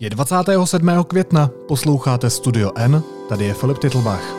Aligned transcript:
Je 0.00 0.10
27. 0.10 1.04
května, 1.04 1.50
posloucháte 1.68 2.30
Studio 2.30 2.70
N, 2.76 3.02
tady 3.28 3.44
je 3.44 3.54
Filip 3.54 3.78
Titlbach. 3.78 4.34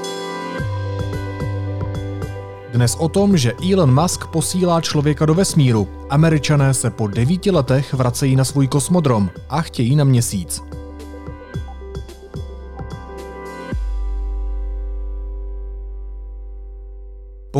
Dnes 2.73 2.95
o 2.95 3.09
tom, 3.09 3.37
že 3.37 3.53
Elon 3.71 4.01
Musk 4.01 4.27
posílá 4.27 4.81
člověka 4.81 5.25
do 5.25 5.33
vesmíru. 5.33 5.87
Američané 6.09 6.73
se 6.73 6.89
po 6.89 7.07
devíti 7.07 7.51
letech 7.51 7.93
vracejí 7.93 8.35
na 8.35 8.43
svůj 8.43 8.67
kosmodrom 8.67 9.29
a 9.49 9.61
chtějí 9.61 9.95
na 9.95 10.03
měsíc. 10.03 10.63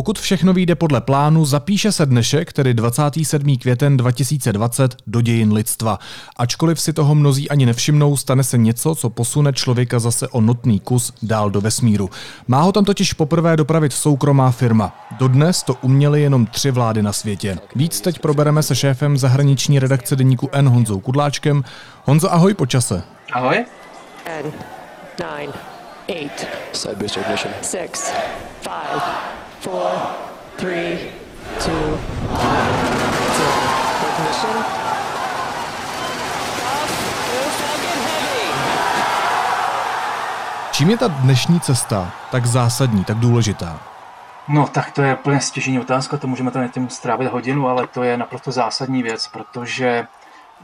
Pokud 0.02 0.18
všechno 0.18 0.52
vyjde 0.52 0.74
podle 0.74 1.00
plánu, 1.00 1.44
zapíše 1.44 1.92
se 1.92 2.06
dnešek, 2.06 2.52
tedy 2.52 2.74
27. 2.74 3.56
květen 3.56 3.96
2020, 3.96 4.96
do 5.06 5.20
dějin 5.20 5.52
lidstva. 5.52 5.98
Ačkoliv 6.36 6.80
si 6.80 6.92
toho 6.92 7.14
mnozí 7.14 7.50
ani 7.50 7.66
nevšimnou, 7.66 8.16
stane 8.16 8.44
se 8.44 8.58
něco, 8.58 8.94
co 8.94 9.10
posune 9.10 9.52
člověka 9.52 9.98
zase 9.98 10.28
o 10.28 10.40
notný 10.40 10.80
kus 10.80 11.12
dál 11.22 11.50
do 11.50 11.60
vesmíru. 11.60 12.10
Má 12.48 12.62
ho 12.62 12.72
tam 12.72 12.84
totiž 12.84 13.12
poprvé 13.12 13.56
dopravit 13.56 13.92
soukromá 13.92 14.50
firma. 14.50 15.06
Dodnes 15.18 15.62
to 15.62 15.74
uměli 15.82 16.22
jenom 16.22 16.46
tři 16.46 16.70
vlády 16.70 17.02
na 17.02 17.12
světě. 17.12 17.58
Víc 17.76 18.00
teď 18.00 18.18
probereme 18.18 18.62
se 18.62 18.76
šéfem 18.76 19.18
zahraniční 19.18 19.78
redakce 19.78 20.16
deníku 20.16 20.48
N 20.52 20.68
Honzou 20.68 21.00
Kudláčkem. 21.00 21.64
Honzo, 22.04 22.32
ahoj 22.32 22.54
po 22.54 22.66
čase. 22.66 23.02
Ahoj. 23.32 23.64
Ten, 24.24 24.52
nine, 25.18 25.52
eight, 26.08 26.46
six, 27.62 28.12
five, 28.62 29.41
four, 29.62 29.92
three, 30.56 30.98
two, 31.64 31.98
one. 32.30 32.72
Ignition. 34.08 34.64
Čím 40.72 40.90
je 40.90 40.96
ta 40.96 41.08
dnešní 41.08 41.60
cesta 41.60 42.12
tak 42.30 42.46
zásadní, 42.46 43.04
tak 43.04 43.16
důležitá? 43.16 43.80
No 44.48 44.66
tak 44.66 44.90
to 44.90 45.02
je 45.02 45.14
úplně 45.14 45.40
stěžení 45.40 45.80
otázka, 45.80 46.16
to 46.16 46.26
můžeme 46.26 46.50
tady 46.50 46.68
tím 46.68 46.88
strávit 46.88 47.28
hodinu, 47.28 47.68
ale 47.68 47.86
to 47.86 48.02
je 48.02 48.16
naprosto 48.16 48.52
zásadní 48.52 49.02
věc, 49.02 49.28
protože 49.28 50.06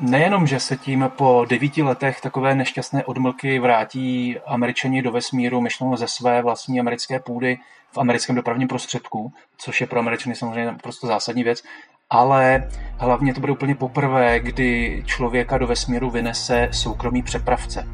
nejenom, 0.00 0.46
že 0.46 0.60
se 0.60 0.76
tím 0.76 1.10
po 1.16 1.46
devíti 1.48 1.82
letech 1.82 2.20
takové 2.20 2.54
nešťastné 2.54 3.04
odmlky 3.04 3.58
vrátí 3.58 4.36
američani 4.46 5.02
do 5.02 5.12
vesmíru 5.12 5.60
myšleno 5.60 5.96
ze 5.96 6.08
své 6.08 6.42
vlastní 6.42 6.80
americké 6.80 7.20
půdy 7.20 7.58
v 7.92 7.98
americkém 7.98 8.36
dopravním 8.36 8.68
prostředku, 8.68 9.32
což 9.58 9.80
je 9.80 9.86
pro 9.86 9.98
američany 9.98 10.34
samozřejmě 10.34 10.66
naprosto 10.66 11.06
zásadní 11.06 11.44
věc, 11.44 11.62
ale 12.10 12.68
hlavně 12.96 13.34
to 13.34 13.40
bude 13.40 13.52
úplně 13.52 13.74
poprvé, 13.74 14.40
kdy 14.40 15.02
člověka 15.06 15.58
do 15.58 15.66
vesmíru 15.66 16.10
vynese 16.10 16.68
soukromý 16.72 17.22
přepravce. 17.22 17.88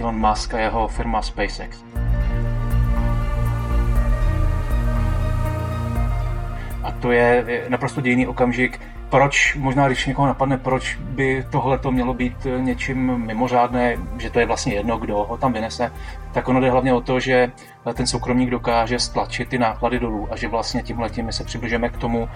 Elon 0.00 0.28
Musk 0.28 0.54
a 0.54 0.58
jeho 0.58 0.88
firma 0.88 1.22
SpaceX. 1.22 1.84
A 6.82 6.92
to 6.92 7.12
je 7.12 7.44
naprosto 7.68 8.00
dějný 8.00 8.26
okamžik. 8.26 8.80
Proč, 9.10 9.54
možná 9.54 9.86
když 9.86 10.06
někoho 10.06 10.28
napadne, 10.28 10.58
proč 10.58 10.94
by 10.94 11.44
tohle 11.50 11.78
to 11.78 11.92
mělo 11.92 12.14
být 12.14 12.46
něčím 12.58 13.18
mimořádné, 13.18 13.96
že 14.18 14.30
to 14.30 14.40
je 14.40 14.46
vlastně 14.46 14.74
jedno, 14.74 14.98
kdo 14.98 15.16
ho 15.16 15.36
tam 15.36 15.52
vynese, 15.52 15.92
tak 16.32 16.48
ono 16.48 16.60
jde 16.60 16.70
hlavně 16.70 16.92
o 16.92 17.00
to, 17.00 17.20
že 17.20 17.52
ten 17.94 18.06
soukromník 18.06 18.50
dokáže 18.50 18.98
stlačit 18.98 19.48
ty 19.48 19.58
náklady 19.58 19.98
dolů 19.98 20.28
a 20.30 20.36
že 20.36 20.48
vlastně 20.48 20.82
tímhle 20.82 21.10
tím 21.10 21.32
se 21.32 21.44
přibližujeme 21.44 21.88
k 21.88 21.96
tomu, 21.96 22.28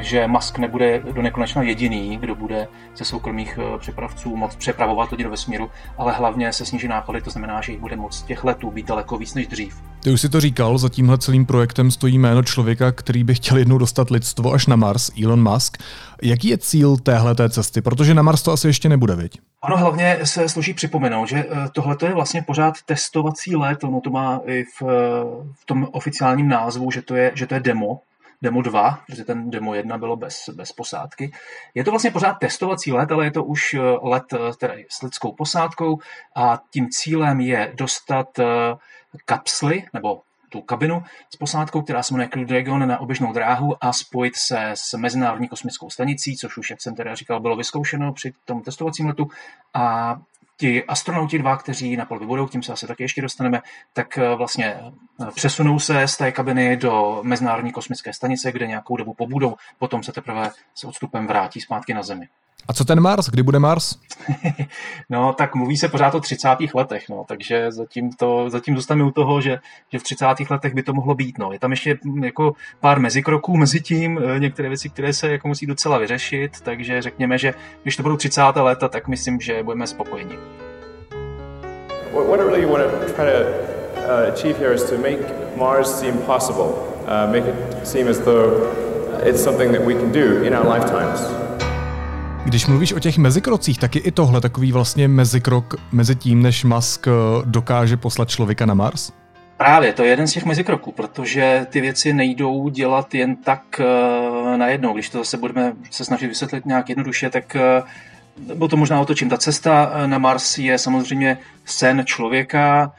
že 0.00 0.26
Musk 0.26 0.58
nebude 0.58 1.02
do 1.12 1.22
nekonečna 1.22 1.62
jediný, 1.62 2.16
kdo 2.16 2.34
bude 2.34 2.68
ze 2.96 3.04
soukromých 3.04 3.58
eh, 3.58 3.78
přepravců 3.78 4.36
moc 4.36 4.56
přepravovat 4.56 5.10
lidi 5.10 5.24
do 5.24 5.30
vesmíru, 5.30 5.70
ale 5.98 6.12
hlavně 6.12 6.52
se 6.52 6.66
sníží 6.66 6.88
náklady, 6.88 7.20
to 7.20 7.30
znamená, 7.30 7.60
že 7.60 7.72
jich 7.72 7.80
bude 7.80 7.96
moc 7.96 8.22
těch 8.22 8.44
letů 8.44 8.70
být 8.70 8.86
daleko 8.86 9.18
víc 9.18 9.34
než 9.34 9.46
dřív. 9.46 9.82
Ty 10.02 10.10
už 10.10 10.20
si 10.20 10.28
to 10.28 10.40
říkal, 10.40 10.78
za 10.78 10.88
tímhle 10.88 11.18
celým 11.18 11.46
projektem 11.46 11.90
stojí 11.90 12.18
jméno 12.18 12.42
člověka, 12.42 12.92
který 12.92 13.24
by 13.24 13.34
chtěl 13.34 13.56
jednou 13.56 13.78
dostat 13.78 14.10
lidstvo 14.10 14.52
až 14.52 14.66
na 14.66 14.76
Mars, 14.76 15.10
Elon 15.24 15.52
Musk. 15.52 15.78
Jaký 16.22 16.48
je 16.48 16.58
cíl 16.58 16.96
téhle 16.96 17.34
té 17.34 17.50
cesty? 17.50 17.82
Protože 17.82 18.14
na 18.14 18.22
Mars 18.22 18.42
to 18.42 18.52
asi 18.52 18.66
ještě 18.66 18.88
nebude, 18.88 19.16
viď? 19.16 19.40
Ono 19.60 19.76
hlavně 19.76 20.18
se 20.24 20.48
sluší 20.48 20.74
připomenout, 20.74 21.26
že 21.26 21.44
tohle 21.72 21.96
je 22.06 22.14
vlastně 22.14 22.42
pořád 22.42 22.74
testovací 22.86 23.56
let, 23.56 23.84
ono 23.84 24.00
to 24.00 24.10
má 24.10 24.40
i 24.46 24.64
v, 24.64 24.82
v 25.52 25.64
tom 25.66 25.88
oficiálním 25.92 26.48
názvu, 26.48 26.90
že 26.90 27.02
to 27.02 27.14
je, 27.14 27.32
že 27.34 27.46
to 27.46 27.54
je 27.54 27.60
demo, 27.60 28.00
demo 28.44 28.62
2, 28.62 28.98
protože 29.06 29.24
ten 29.24 29.50
demo 29.50 29.74
1 29.74 29.98
bylo 29.98 30.16
bez, 30.16 30.48
bez 30.48 30.72
posádky. 30.72 31.32
Je 31.74 31.84
to 31.84 31.90
vlastně 31.90 32.10
pořád 32.10 32.32
testovací 32.34 32.92
let, 32.92 33.12
ale 33.12 33.24
je 33.24 33.30
to 33.30 33.44
už 33.44 33.76
let 34.02 34.24
tedy 34.58 34.86
s 34.88 35.02
lidskou 35.02 35.32
posádkou 35.32 35.98
a 36.36 36.58
tím 36.70 36.88
cílem 36.90 37.40
je 37.40 37.72
dostat 37.74 38.38
eh, 38.38 38.44
kapsly 39.24 39.84
nebo 39.92 40.22
tu 40.54 40.60
kabinu 40.60 41.02
s 41.34 41.36
posádkou, 41.36 41.82
která 41.82 42.02
se 42.02 42.14
jmenuje 42.14 42.28
Crew 42.28 42.46
Dragon 42.46 42.88
na 42.88 42.98
oběžnou 42.98 43.32
dráhu 43.32 43.74
a 43.80 43.92
spojit 43.92 44.36
se 44.36 44.70
s 44.74 44.94
Mezinárodní 44.94 45.48
kosmickou 45.48 45.90
stanicí, 45.90 46.36
což 46.36 46.56
už, 46.56 46.70
jak 46.70 46.82
jsem 46.82 46.94
teda 46.94 47.14
říkal, 47.14 47.40
bylo 47.40 47.56
vyzkoušeno 47.56 48.12
při 48.12 48.32
tom 48.44 48.62
testovacím 48.62 49.06
letu. 49.06 49.28
A 49.74 50.16
ti 50.56 50.84
astronauti 50.84 51.38
dva, 51.38 51.56
kteří 51.56 51.96
na 51.96 52.04
palubě 52.04 52.28
budou, 52.28 52.46
k 52.46 52.50
tím 52.50 52.62
se 52.62 52.72
asi 52.72 52.86
taky 52.86 53.02
ještě 53.02 53.22
dostaneme, 53.22 53.62
tak 53.92 54.18
eh, 54.18 54.34
vlastně 54.34 54.74
eh, 54.74 55.26
přesunou 55.34 55.78
se 55.78 56.08
z 56.08 56.16
té 56.16 56.32
kabiny 56.32 56.76
do 56.76 57.20
Mezinárodní 57.22 57.72
kosmické 57.72 58.12
stanice, 58.12 58.52
kde 58.52 58.66
nějakou 58.66 58.96
dobu 58.96 59.14
pobudou, 59.14 59.56
potom 59.78 60.02
se 60.02 60.12
teprve 60.12 60.50
s 60.74 60.84
odstupem 60.84 61.26
vrátí 61.26 61.60
zpátky 61.60 61.94
na 61.94 62.02
Zemi. 62.02 62.28
A 62.68 62.72
co 62.72 62.84
ten 62.84 63.00
Mars? 63.00 63.28
Kdy 63.28 63.42
bude 63.42 63.58
Mars? 63.58 63.96
no, 65.10 65.32
tak 65.32 65.54
mluví 65.54 65.76
se 65.76 65.88
pořád 65.88 66.14
o 66.14 66.20
30. 66.20 66.48
letech, 66.74 67.08
no, 67.08 67.24
takže 67.28 67.72
zatím, 67.72 68.12
to, 68.12 68.50
zatím 68.50 68.76
zůstaneme 68.76 69.08
u 69.08 69.10
toho, 69.10 69.40
že, 69.40 69.58
že 69.92 69.98
v 69.98 70.02
30. 70.02 70.26
letech 70.50 70.74
by 70.74 70.82
to 70.82 70.92
mohlo 70.92 71.14
být. 71.14 71.38
No. 71.38 71.52
Je 71.52 71.58
tam 71.58 71.70
ještě 71.70 71.98
hm, 72.04 72.24
jako 72.24 72.52
pár 72.80 73.00
mezikroků 73.00 73.56
mezi 73.56 73.80
tím, 73.80 74.20
eh, 74.24 74.40
některé 74.40 74.68
věci, 74.68 74.88
které 74.88 75.12
se 75.12 75.32
jako 75.32 75.48
musí 75.48 75.66
docela 75.66 75.98
vyřešit, 75.98 76.60
takže 76.60 77.02
řekněme, 77.02 77.38
že 77.38 77.54
když 77.82 77.96
to 77.96 78.02
budou 78.02 78.16
30. 78.16 78.42
léta, 78.56 78.88
tak 78.88 79.08
myslím, 79.08 79.40
že 79.40 79.62
budeme 79.62 79.86
spokojeni. 79.86 80.38
What, 82.12 82.26
what 82.26 82.40
I 82.40 82.44
really 82.44 82.66
want 82.66 82.82
to 82.84 83.12
try 83.12 83.24
to 83.24 83.74
uh, 84.04 84.32
achieve 84.32 84.58
here 84.58 84.74
is 84.74 84.82
to 84.84 84.98
make 84.98 85.18
Mars 85.56 86.00
seem 86.00 86.18
possible, 86.18 86.68
uh, 87.06 87.32
make 87.32 87.48
it 87.48 87.86
seem 87.86 88.08
as 88.08 88.18
though 88.18 88.70
it's 89.24 89.42
something 89.42 89.72
that 89.72 89.86
we 89.86 89.94
can 89.94 90.12
do 90.12 90.44
in 90.44 90.54
our 90.54 90.66
lifetimes. 90.66 91.43
Když 92.44 92.66
mluvíš 92.66 92.92
o 92.92 92.98
těch 92.98 93.18
mezikrocích, 93.18 93.78
tak 93.78 93.96
je 93.96 94.00
i 94.00 94.10
tohle 94.10 94.40
takový 94.40 94.72
vlastně 94.72 95.08
mezikrok 95.08 95.74
mezi 95.92 96.16
tím, 96.16 96.42
než 96.42 96.64
Musk 96.64 97.06
eh, 97.06 97.10
dokáže 97.44 97.96
poslat 97.96 98.28
člověka 98.28 98.66
na 98.66 98.74
Mars? 98.74 99.12
Právě, 99.56 99.92
to 99.92 100.02
je 100.02 100.10
jeden 100.10 100.26
z 100.26 100.32
těch 100.32 100.44
mezikroků, 100.44 100.92
protože 100.92 101.66
ty 101.70 101.80
věci 101.80 102.12
nejdou 102.12 102.68
dělat 102.68 103.14
jen 103.14 103.36
tak 103.36 103.80
uh, 103.80 104.56
najednou. 104.56 104.94
Když 104.94 105.10
to 105.10 105.18
zase 105.18 105.36
budeme 105.36 105.72
se 105.90 106.04
snažit 106.04 106.26
vysvětlit 106.26 106.66
nějak 106.66 106.88
jednoduše, 106.88 107.30
tak 107.30 107.56
uh, 107.56 108.56
bylo 108.56 108.68
to 108.68 108.76
možná 108.76 109.00
otočím. 109.00 109.28
Ta 109.28 109.36
cesta 109.36 109.92
na 110.06 110.18
Mars 110.18 110.58
je 110.58 110.78
samozřejmě 110.78 111.38
sen 111.64 112.02
člověka, 112.06 112.92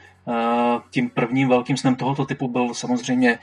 tím 0.90 1.10
prvním 1.10 1.48
velkým 1.48 1.76
snem 1.76 1.94
tohoto 1.94 2.24
typu 2.24 2.48
byl 2.48 2.74
samozřejmě 2.74 3.38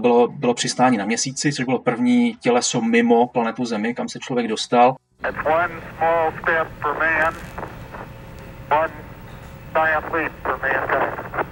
bylo, 0.00 0.28
bylo 0.28 0.54
přistání 0.54 0.96
na 0.96 1.04
měsíci, 1.04 1.52
což 1.52 1.64
bylo 1.64 1.78
první 1.78 2.36
těleso 2.40 2.80
mimo 2.80 3.26
planetu 3.26 3.64
Zemi, 3.64 3.94
kam 3.94 4.08
se 4.08 4.18
člověk 4.18 4.48
dostal. 4.48 4.96
It's 5.24 5.38
one 5.44 5.80
small 5.96 6.32
step 6.42 6.68
for 6.80 6.94
man, 6.98 7.34
one 8.70 8.92
giant 9.74 10.12
leap 10.12 10.32
for 10.42 10.58
mankind. 10.58 11.46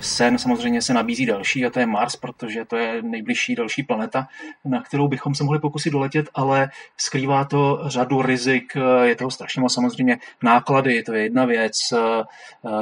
Sen 0.00 0.38
samozřejmě 0.38 0.82
se 0.82 0.94
nabízí 0.94 1.26
další 1.26 1.66
a 1.66 1.70
to 1.70 1.80
je 1.80 1.86
Mars, 1.86 2.16
protože 2.16 2.64
to 2.64 2.76
je 2.76 3.02
nejbližší 3.02 3.54
další 3.54 3.82
planeta, 3.82 4.28
na 4.64 4.82
kterou 4.82 5.08
bychom 5.08 5.34
se 5.34 5.44
mohli 5.44 5.58
pokusit 5.58 5.92
doletět, 5.92 6.26
ale 6.34 6.70
skrývá 6.96 7.44
to 7.44 7.80
řadu 7.86 8.22
rizik, 8.22 8.76
je 9.02 9.16
toho 9.16 9.30
strašně 9.30 9.62
moc. 9.62 9.74
Samozřejmě 9.74 10.18
náklady, 10.42 11.02
to 11.02 11.14
je 11.14 11.22
jedna 11.22 11.44
věc, 11.44 11.94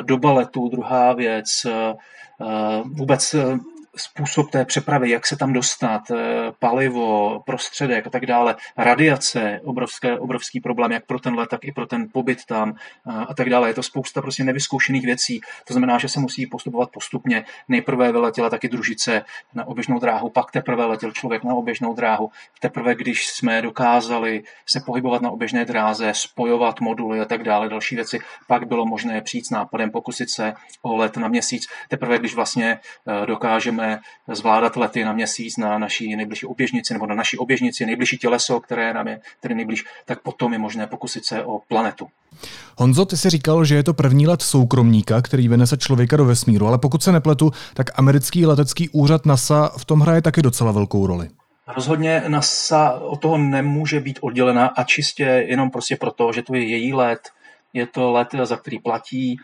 doba 0.03 0.33
letu, 0.33 0.69
druhá 0.69 1.13
věc, 1.13 1.67
vůbec 2.85 3.35
způsob 3.97 4.51
té 4.51 4.65
přepravy, 4.65 5.11
jak 5.11 5.27
se 5.27 5.37
tam 5.37 5.53
dostat, 5.53 6.03
palivo, 6.59 7.43
prostředek 7.47 8.07
a 8.07 8.11
tak 8.11 8.27
dále, 8.27 8.57
radiace, 8.77 9.61
obrovské, 9.65 10.19
obrovský 10.19 10.61
problém, 10.61 10.93
jak 10.93 11.07
pro 11.07 11.19
ten 11.19 11.35
let, 11.35 11.49
tak 11.51 11.65
i 11.65 11.73
pro 11.73 11.87
ten 11.87 12.09
pobyt 12.13 12.45
tam 12.45 12.75
a 13.29 13.35
tak 13.35 13.51
dále. 13.51 13.71
Je 13.71 13.75
to 13.75 13.83
spousta 13.83 14.23
prostě 14.23 14.45
nevyzkoušených 14.45 15.07
věcí. 15.07 15.41
To 15.67 15.75
znamená, 15.75 15.99
že 15.99 16.09
se 16.09 16.21
musí 16.21 16.47
postupovat 16.47 16.91
postupně. 16.91 17.45
Nejprve 17.69 18.13
vyletěla 18.13 18.51
taky 18.51 18.69
družice 18.69 19.23
na 19.55 19.67
oběžnou 19.67 19.99
dráhu, 19.99 20.31
pak 20.31 20.51
teprve 20.51 20.85
letěl 20.85 21.13
člověk 21.13 21.45
na 21.45 21.55
oběžnou 21.55 21.95
dráhu. 21.95 22.31
Teprve, 22.61 22.95
když 22.95 23.27
jsme 23.27 23.63
dokázali 23.63 24.43
se 24.67 24.81
pohybovat 24.87 25.23
na 25.23 25.31
oběžné 25.31 25.65
dráze, 25.65 26.13
spojovat 26.15 26.81
moduly 26.81 27.21
a 27.21 27.25
tak 27.25 27.43
dále, 27.43 27.69
další 27.69 27.95
věci, 27.95 28.19
pak 28.49 28.69
bylo 28.69 28.87
možné 28.87 29.21
přijít 29.21 29.47
s 29.47 29.51
nápadem, 29.51 29.91
pokusit 29.91 30.31
se 30.31 30.55
o 30.83 30.97
let 30.97 31.17
na 31.17 31.29
měsíc. 31.29 31.67
Teprve, 31.89 32.19
když 32.19 32.35
vlastně 32.35 32.79
dokážeme 33.27 33.84
budeme 33.85 34.01
zvládat 34.33 34.77
lety 34.77 35.05
na 35.05 35.13
měsíc 35.13 35.57
na 35.57 35.79
naší 35.79 36.17
nejbližší 36.17 36.47
oběžnici 36.47 36.93
nebo 36.93 37.07
na 37.07 37.15
naší 37.15 37.39
oběžnici, 37.39 37.87
nejbližší 37.87 38.19
těleso, 38.19 38.61
které 38.61 38.95
nám 38.95 39.09
je 39.09 39.21
tedy 39.41 39.55
nejbliž, 39.55 39.85
tak 40.05 40.23
potom 40.23 40.53
je 40.53 40.59
možné 40.59 40.87
pokusit 40.87 41.25
se 41.25 41.45
o 41.45 41.59
planetu. 41.69 42.07
Honzo, 42.79 43.05
ty 43.05 43.17
jsi 43.17 43.31
říkal, 43.31 43.65
že 43.65 43.75
je 43.75 43.83
to 43.83 43.95
první 43.95 44.27
let 44.27 44.43
soukromníka, 44.43 45.23
který 45.23 45.49
vynese 45.49 45.77
člověka 45.77 46.17
do 46.17 46.25
vesmíru, 46.25 46.67
ale 46.67 46.79
pokud 46.79 47.03
se 47.03 47.13
nepletu, 47.13 47.51
tak 47.75 47.99
americký 47.99 48.47
letecký 48.47 48.89
úřad 48.89 49.27
NASA 49.27 49.71
v 49.79 49.85
tom 49.85 50.01
hraje 50.01 50.23
taky 50.23 50.43
docela 50.43 50.73
velkou 50.73 51.07
roli. 51.07 51.29
Rozhodně 51.77 52.23
NASA 52.29 52.93
od 52.93 53.21
toho 53.21 53.39
nemůže 53.39 54.01
být 54.01 54.19
oddělena 54.23 54.67
a 54.67 54.85
čistě 54.85 55.25
jenom 55.25 55.71
prostě 55.71 55.97
proto, 55.97 56.33
že 56.33 56.43
to 56.43 56.55
je 56.55 56.69
její 56.69 56.95
let, 56.95 57.21
je 57.73 57.87
to 57.87 58.13
let, 58.13 58.29
za 58.43 58.57
který 58.57 58.79
platí. 58.79 59.37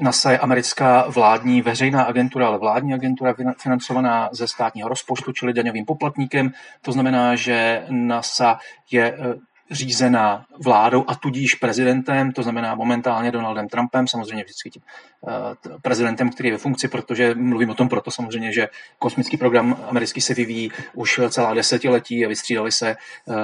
NASA 0.00 0.30
je 0.30 0.38
americká 0.38 1.04
vládní 1.08 1.62
veřejná 1.62 2.02
agentura, 2.02 2.46
ale 2.46 2.58
vládní 2.58 2.94
agentura 2.94 3.34
financovaná 3.58 4.28
ze 4.32 4.48
státního 4.48 4.88
rozpočtu, 4.88 5.32
čili 5.32 5.52
daňovým 5.52 5.84
poplatníkem. 5.84 6.50
To 6.82 6.92
znamená, 6.92 7.34
že 7.34 7.86
NASA 7.90 8.58
je 8.90 9.18
řízená 9.70 10.46
vládou 10.64 11.04
a 11.08 11.14
tudíž 11.14 11.54
prezidentem, 11.54 12.32
to 12.32 12.42
znamená 12.42 12.74
momentálně 12.74 13.30
Donaldem 13.30 13.68
Trumpem, 13.68 14.08
samozřejmě 14.08 14.44
vždycky 14.44 14.70
tím 14.70 14.82
uh, 15.20 15.32
prezidentem, 15.82 16.30
který 16.30 16.48
je 16.48 16.52
ve 16.52 16.58
funkci, 16.58 16.88
protože 16.88 17.34
mluvím 17.34 17.70
o 17.70 17.74
tom 17.74 17.88
proto 17.88 18.10
samozřejmě, 18.10 18.52
že 18.52 18.68
kosmický 18.98 19.36
program 19.36 19.76
americký 19.88 20.20
se 20.20 20.34
vyvíjí 20.34 20.72
už 20.94 21.20
celá 21.28 21.54
desetiletí 21.54 22.24
a 22.24 22.28
vystřídali 22.28 22.72
se 22.72 22.96
uh, 23.24 23.34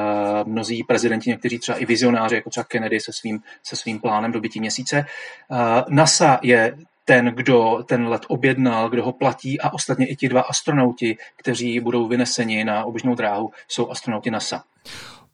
mnozí 0.44 0.84
prezidenti, 0.84 1.30
někteří 1.30 1.58
třeba 1.58 1.78
i 1.78 1.86
vizionáři, 1.86 2.34
jako 2.34 2.50
třeba 2.50 2.64
Kennedy 2.64 3.00
se 3.00 3.12
svým, 3.12 3.40
se 3.62 3.76
svým 3.76 4.00
plánem 4.00 4.32
dobytí 4.32 4.60
měsíce. 4.60 5.06
Uh, 5.50 5.58
NASA 5.88 6.38
je 6.42 6.76
ten, 7.04 7.26
kdo 7.26 7.84
ten 7.88 8.08
let 8.08 8.22
objednal, 8.28 8.88
kdo 8.88 9.04
ho 9.04 9.12
platí 9.12 9.60
a 9.60 9.72
ostatně 9.72 10.06
i 10.06 10.16
ti 10.16 10.28
dva 10.28 10.40
astronauti, 10.40 11.16
kteří 11.36 11.80
budou 11.80 12.08
vyneseni 12.08 12.64
na 12.64 12.84
oběžnou 12.84 13.14
dráhu, 13.14 13.50
jsou 13.68 13.90
astronauti 13.90 14.30
NASA. 14.30 14.64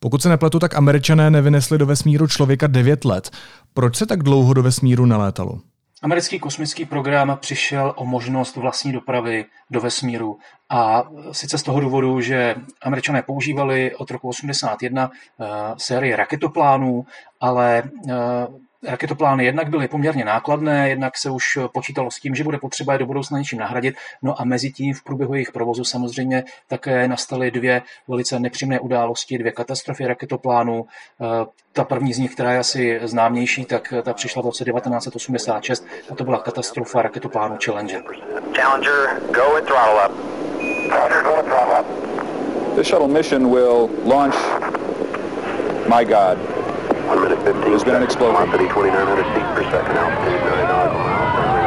Pokud 0.03 0.23
se 0.23 0.29
nepletu, 0.29 0.59
tak 0.59 0.75
američané 0.75 1.31
nevynesli 1.31 1.79
do 1.79 1.87
vesmíru 1.87 2.27
člověka 2.27 2.67
9 2.67 3.05
let. 3.05 3.31
Proč 3.75 3.97
se 3.97 4.07
tak 4.07 4.23
dlouho 4.23 4.55
do 4.55 4.63
vesmíru 4.63 5.07
nelétalo? 5.07 5.59
Americký 6.03 6.39
kosmický 6.39 6.85
program 6.85 7.39
přišel 7.41 7.95
o 7.97 8.05
možnost 8.05 8.57
vlastní 8.57 8.93
dopravy 8.93 9.45
do 9.71 9.81
vesmíru 9.81 10.39
a 10.71 11.03
sice 11.33 11.59
z 11.59 11.63
toho 11.63 11.81
důvodu, 11.81 12.21
že 12.21 12.55
američané 12.83 13.23
používali 13.23 13.97
od 13.97 14.11
roku 14.11 14.29
81 14.29 15.11
uh, 15.11 15.47
eh, 15.47 15.75
série 15.77 16.17
raketoplánů, 16.17 17.05
ale 17.41 17.83
raketoplány 18.89 19.45
jednak 19.45 19.71
byly 19.71 19.89
poměrně 19.89 20.25
nákladné, 20.25 20.89
jednak 20.89 21.19
se 21.19 21.31
už 21.31 21.59
počítalo 21.75 22.11
s 22.11 22.21
tím, 22.21 22.35
že 22.35 22.45
bude 22.45 22.59
potřeba 22.59 22.93
je 22.93 22.99
do 22.99 23.07
budoucna 23.07 23.39
něčím 23.39 23.59
nahradit. 23.59 23.95
No 24.23 24.41
a 24.41 24.45
mezi 24.45 24.73
tím 24.73 24.95
v 24.95 25.05
průběhu 25.05 25.35
jejich 25.35 25.53
provozu 25.53 25.85
samozřejmě 25.85 26.45
také 26.69 27.09
nastaly 27.09 27.51
dvě 27.51 27.83
velice 28.09 28.41
nepříjemné 28.41 28.81
události, 28.81 29.39
dvě 29.39 29.53
katastrofy 29.53 30.07
raketoplánů. 30.07 30.87
Eh, 31.21 31.47
ta 31.73 31.85
první 31.85 32.13
z 32.13 32.19
nich, 32.19 32.35
která 32.35 32.53
je 32.53 32.59
asi 32.59 33.01
známější, 33.03 33.65
tak 33.65 33.95
ta 34.03 34.15
přišla 34.15 34.43
v 34.43 34.47
roce 34.47 34.65
1986 34.65 35.87
a 36.11 36.15
to 36.15 36.25
byla 36.25 36.39
katastrofa 36.39 37.03
raketoplánu 37.03 37.57
Challenger. 37.65 38.03
Challenger, 38.57 39.21
go 39.31 39.57
and 39.57 39.67
throttle 39.67 40.09
up. 40.09 40.13
The 42.77 42.83
shuttle 42.83 43.09
mission 43.09 43.51
will 43.51 43.91
launch 44.05 44.37
My 45.89 46.05
God, 46.05 46.39
One 47.13 47.29
minute 47.29 47.45
15 47.45 47.61
There's 47.61 47.85
been 47.85 47.95
an 47.95 48.03
explosion. 48.03 48.51
Velocity 48.51 48.69
2,900 48.69 49.27
feet 49.35 49.45
per 49.55 49.65
second, 49.71 49.97
altitude 50.01 50.41
9 50.41 50.65
nautical 50.73 50.99
miles. 50.99 51.61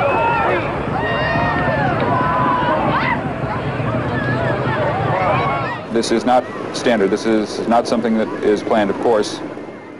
This 5.94 6.12
is 6.12 6.26
not 6.26 6.44
standard. 6.74 7.12
This 7.12 7.26
is 7.26 7.68
not 7.68 7.88
something 7.88 8.18
that 8.18 8.28
is 8.44 8.64
planned, 8.64 8.90
of 8.90 8.98
course. 9.04 9.42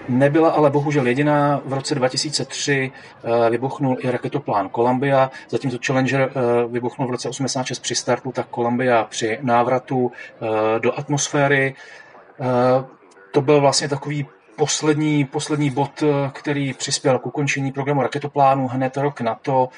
Nebyla 0.10 0.50
ale 0.50 0.70
bohužel 0.70 1.08
jediná. 1.08 1.62
V 1.66 1.74
roce 1.74 1.96
2003 1.96 2.92
eh, 2.92 3.50
vybuchnul 3.50 3.98
i 4.00 4.12
raketoplán 4.12 4.70
Columbia, 4.70 5.32
zatímco 5.50 5.78
Challenger 5.86 6.22
eh, 6.22 6.32
vybuchnul 6.68 7.08
v 7.08 7.12
roce 7.12 7.30
86 7.30 7.80
při 7.80 7.96
startu, 7.96 8.32
tak 8.32 8.48
Columbia 8.56 9.04
při 9.10 9.40
návratu 9.42 10.12
eh, 10.12 10.80
do 10.80 11.00
atmosféry. 11.00 11.76
To 13.32 13.42
byl 13.42 13.62
vlastně 13.62 13.88
takový 13.90 14.28
poslední, 14.56 15.26
poslední 15.26 15.70
bod, 15.70 16.04
eh, 16.04 16.32
který 16.34 16.74
přispěl 16.74 17.20
k 17.20 17.26
ukončení 17.26 17.72
programu 17.72 18.02
raketoplánu 18.02 18.68
hned 18.68 18.98
rok 18.98 19.22
na 19.22 19.36
to, 19.36 19.70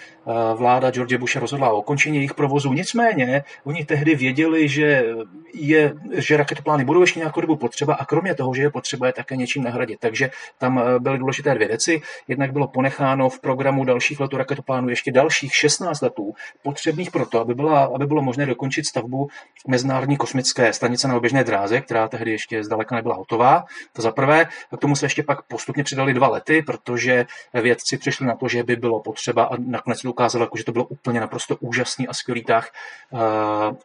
vláda 0.56 0.92
George 0.92 1.18
Bushe 1.18 1.40
rozhodla 1.40 1.70
o 1.70 1.80
ukončení 1.80 2.18
jejich 2.18 2.34
provozu. 2.34 2.74
Nicméně 2.74 3.44
oni 3.64 3.86
tehdy 3.86 4.16
věděli, 4.16 4.68
že, 4.68 5.06
je, 5.54 5.94
že 6.14 6.38
raketoplány 6.38 6.86
budou 6.86 7.02
ještě 7.02 7.20
nějakou 7.20 7.42
dobu 7.42 7.56
potřeba 7.56 7.94
a 7.94 8.06
kromě 8.06 8.36
toho, 8.36 8.54
že 8.54 8.62
je 8.62 8.70
potřeba 8.70 9.08
je 9.08 9.14
také 9.14 9.36
něčím 9.36 9.64
nahradit. 9.64 10.00
Takže 10.00 10.30
tam 10.58 10.80
eh, 10.80 11.00
byly 11.00 11.18
důležité 11.18 11.56
dvě 11.56 11.68
věci. 11.68 12.02
Jednak 12.28 12.52
bylo 12.52 12.68
ponecháno 12.68 13.30
v 13.30 13.40
programu 13.40 13.86
dalších 13.86 14.20
letů 14.20 14.38
raketoplánu 14.38 14.90
ještě 14.90 15.12
dalších 15.12 15.56
16 15.56 16.02
letů, 16.02 16.34
potřebných 16.64 17.12
proto, 17.12 17.40
aby, 17.40 17.56
byla, 17.56 17.86
aby 17.96 18.06
bylo 18.06 18.22
možné 18.22 18.46
dokončit 18.46 18.86
stavbu 18.86 19.28
Mezinárodní 19.68 20.18
kosmické 20.18 20.74
stanice 20.74 21.08
na 21.08 21.16
oběžné 21.16 21.44
dráze, 21.44 21.82
která 21.82 22.08
tehdy 22.08 22.32
ještě 22.32 22.64
zdaleka 22.64 22.96
nebyla 22.96 23.16
hotová. 23.16 23.66
To 23.94 24.02
za 24.02 24.12
prvé. 24.12 24.46
K 24.76 24.80
tomu 24.80 24.96
se 24.96 25.06
ještě 25.06 25.24
pak 25.24 25.42
postupně 25.42 25.84
přidali 25.84 26.14
dva 26.14 26.28
lety, 26.28 26.62
protože 26.62 27.26
vědci 27.54 27.98
přišli 27.98 28.26
na 28.26 28.36
to, 28.36 28.48
že 28.48 28.64
by 28.64 28.76
bylo 28.76 29.00
potřeba 29.00 29.44
a 29.44 29.58
nakonec 29.58 30.04
ukázalo, 30.18 30.46
jako, 30.46 30.58
že 30.58 30.64
to 30.64 30.72
bylo 30.72 30.86
úplně 30.86 31.20
naprosto 31.20 31.56
úžasný 31.56 32.08
a 32.08 32.14
skvělý 32.14 32.44
tah 32.44 32.70
eh, 32.70 33.18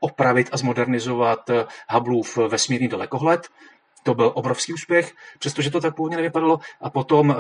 opravit 0.01 0.49
a 0.53 0.57
zmodernizovat 0.57 1.51
Hubbleův 1.89 2.37
vesmírný 2.37 2.89
dalekohled 2.89 3.49
to 4.03 4.15
byl 4.15 4.33
obrovský 4.35 4.73
úspěch, 4.73 5.13
přestože 5.39 5.71
to 5.71 5.81
tak 5.81 5.95
původně 5.95 6.17
nevypadalo. 6.17 6.61
A 6.81 6.91
potom 6.91 7.31
eh, 7.31 7.35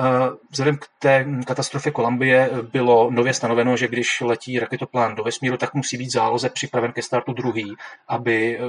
vzhledem 0.51 0.77
k 0.77 0.87
té 0.99 1.27
katastrofě 1.47 1.93
Kolumbie 1.93 2.51
bylo 2.73 3.11
nově 3.11 3.35
stanoveno, 3.35 3.77
že 3.77 3.89
když 3.89 4.21
letí 4.21 4.59
raketoplán 4.59 5.15
do 5.15 5.25
vesmíru, 5.25 5.57
tak 5.57 5.75
musí 5.75 5.97
být 5.97 6.13
záloze 6.13 6.49
připraven 6.49 6.93
ke 6.93 7.03
startu 7.03 7.33
druhý, 7.33 7.75
aby 8.09 8.59
eh, 8.59 8.63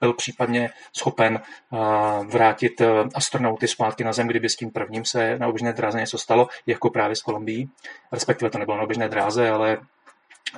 byl 0.00 0.12
případně 0.12 0.70
schopen 0.92 1.40
eh, 1.40 1.76
vrátit 2.24 2.82
astronauty 3.14 3.68
zpátky 3.68 4.04
na 4.04 4.12
Zem, 4.12 4.26
kdyby 4.26 4.48
s 4.48 4.56
tím 4.56 4.70
prvním 4.70 5.04
se 5.04 5.38
na 5.38 5.48
oběžné 5.48 5.72
dráze 5.72 6.00
něco 6.00 6.18
stalo, 6.18 6.48
jako 6.66 6.90
právě 6.90 7.16
s 7.16 7.22
Kolumbií. 7.22 7.70
Respektive 8.12 8.50
to 8.50 8.58
nebylo 8.58 8.76
na 8.76 8.82
oběžné 8.82 9.08
dráze, 9.08 9.50
ale 9.50 9.78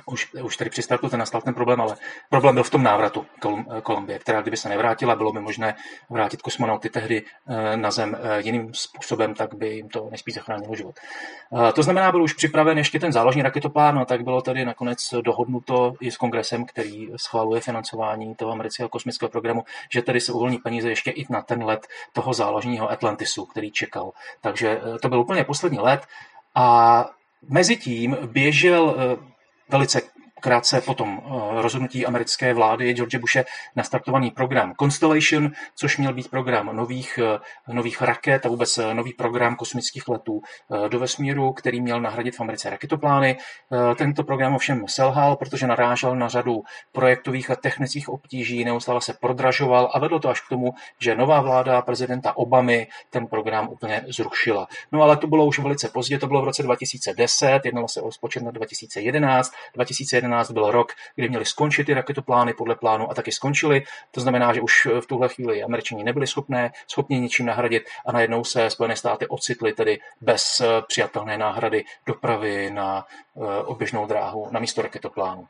už, 0.05 0.33
už 0.33 0.57
tady 0.57 0.69
při 0.69 0.81
startu 0.81 1.09
ten 1.09 1.19
nastal 1.19 1.41
ten 1.41 1.53
problém, 1.53 1.81
ale 1.81 1.95
problém 2.29 2.55
byl 2.55 2.63
v 2.63 2.69
tom 2.69 2.83
návratu 2.83 3.25
Kolum, 3.39 3.65
Kolumbie, 3.83 4.19
která 4.19 4.41
kdyby 4.41 4.57
se 4.57 4.69
nevrátila, 4.69 5.15
bylo 5.15 5.31
by 5.31 5.39
možné 5.39 5.75
vrátit 6.09 6.41
kosmonauty 6.41 6.89
tehdy 6.89 7.23
eh, 7.47 7.77
na 7.77 7.91
Zem 7.91 8.17
eh, 8.21 8.41
jiným 8.41 8.73
způsobem, 8.73 9.33
tak 9.33 9.53
by 9.53 9.67
jim 9.67 9.89
to 9.89 10.07
nejspíš 10.09 10.33
zachránilo 10.33 10.75
život. 10.75 10.95
Eh, 11.69 11.71
to 11.71 11.83
znamená, 11.83 12.11
byl 12.11 12.23
už 12.23 12.33
připraven 12.33 12.77
ještě 12.77 12.99
ten 12.99 13.11
záložní 13.11 13.41
raketoplán, 13.41 13.99
a 13.99 14.05
tak 14.05 14.23
bylo 14.23 14.41
tady 14.41 14.65
nakonec 14.65 15.13
dohodnuto 15.21 15.93
i 16.01 16.11
s 16.11 16.17
kongresem, 16.17 16.65
který 16.65 17.09
schvaluje 17.15 17.61
financování 17.61 18.35
toho 18.35 18.51
amerického 18.51 18.89
kosmického 18.89 19.29
programu, 19.29 19.63
že 19.91 20.01
tady 20.01 20.19
se 20.21 20.31
uvolní 20.31 20.57
peníze 20.57 20.89
ještě 20.89 21.11
i 21.11 21.25
na 21.29 21.41
ten 21.41 21.63
let 21.63 21.87
toho 22.13 22.33
záložního 22.33 22.91
Atlantisu, 22.91 23.45
který 23.45 23.71
čekal. 23.71 24.11
Takže 24.41 24.81
to 25.01 25.09
byl 25.09 25.19
úplně 25.19 25.43
poslední 25.43 25.79
let 25.79 26.01
a 26.55 27.05
Mezitím 27.49 28.17
běžel 28.25 28.95
velice 29.73 30.12
krátce 30.43 30.81
po 30.81 30.93
tom 30.93 31.21
eh, 31.25 31.61
rozhodnutí 31.61 32.05
americké 32.05 32.53
vlády 32.53 32.93
George 32.93 33.15
Bushe 33.15 33.45
nastartovaný 33.75 34.31
program 34.31 34.73
Constellation, 34.79 35.51
což 35.75 35.97
měl 35.97 36.13
být 36.13 36.29
program 36.29 36.75
nových, 36.75 37.19
eh, 37.23 37.73
nových 37.73 38.01
raket 38.01 38.45
a 38.45 38.49
vůbec 38.49 38.77
eh, 38.77 38.93
nový 38.93 39.13
program 39.13 39.55
kosmických 39.55 40.07
letů 40.07 40.41
do 40.87 40.99
vesmíru, 40.99 41.53
který 41.53 41.81
měl 41.81 42.01
nahradit 42.01 42.35
v 42.35 42.41
Americe 42.41 42.69
raketoplány. 42.69 43.37
Tento 43.95 44.23
program 44.23 44.55
ovšem 44.55 44.87
selhal, 44.87 45.35
protože 45.35 45.67
narážel 45.67 46.15
na 46.15 46.27
řadu 46.27 46.63
projektových 46.91 47.51
a 47.51 47.55
technických 47.55 48.09
obtíží, 48.09 48.65
neustále 48.65 49.01
se 49.01 49.13
prodražoval 49.13 49.91
a 49.93 49.99
vedlo 49.99 50.19
to 50.19 50.29
až 50.29 50.41
k 50.41 50.49
tomu, 50.49 50.73
že 50.99 51.15
nová 51.15 51.41
vláda 51.41 51.81
prezidenta 51.81 52.37
Obamy 52.37 52.87
ten 53.09 53.27
program 53.27 53.69
úplně 53.69 54.03
zrušila. 54.07 54.67
No 54.91 55.01
ale 55.01 55.17
to 55.17 55.27
bylo 55.27 55.45
už 55.45 55.59
velice 55.59 55.89
pozdě, 55.89 56.19
to 56.19 56.27
bylo 56.27 56.41
v 56.41 56.45
roce 56.45 56.63
2010, 56.63 57.61
jednalo 57.65 57.87
se 57.87 58.01
o 58.01 58.11
spočet 58.11 58.43
na 58.43 58.51
2011. 58.51 59.51
2011 59.75 60.32
2014 60.33 60.51
byl 60.51 60.71
rok, 60.71 60.91
kdy 61.15 61.29
měli 61.29 61.45
skončit 61.45 61.83
ty 61.83 61.93
raketoplány 61.93 62.53
podle 62.53 62.75
plánu 62.75 63.11
a 63.11 63.13
taky 63.13 63.31
skončili. 63.31 63.83
To 64.11 64.21
znamená, 64.21 64.53
že 64.53 64.61
už 64.61 64.87
v 64.99 65.07
tuhle 65.07 65.29
chvíli 65.29 65.63
američani 65.63 66.03
nebyli 66.03 66.27
schopné, 66.27 66.71
schopni 66.87 67.19
ničím 67.19 67.45
nahradit 67.45 67.83
a 68.05 68.11
najednou 68.11 68.43
se 68.43 68.69
Spojené 68.69 68.95
státy 68.95 69.27
ocitly 69.27 69.73
tedy 69.73 69.99
bez 70.21 70.61
eh, 70.61 70.81
přijatelné 70.87 71.37
náhrady 71.37 71.83
dopravy 72.05 72.71
na 72.71 73.05
eh, 73.05 73.63
oběžnou 73.63 74.05
dráhu 74.05 74.47
na 74.51 74.59
místo 74.59 74.81
raketoplánu. 74.81 75.47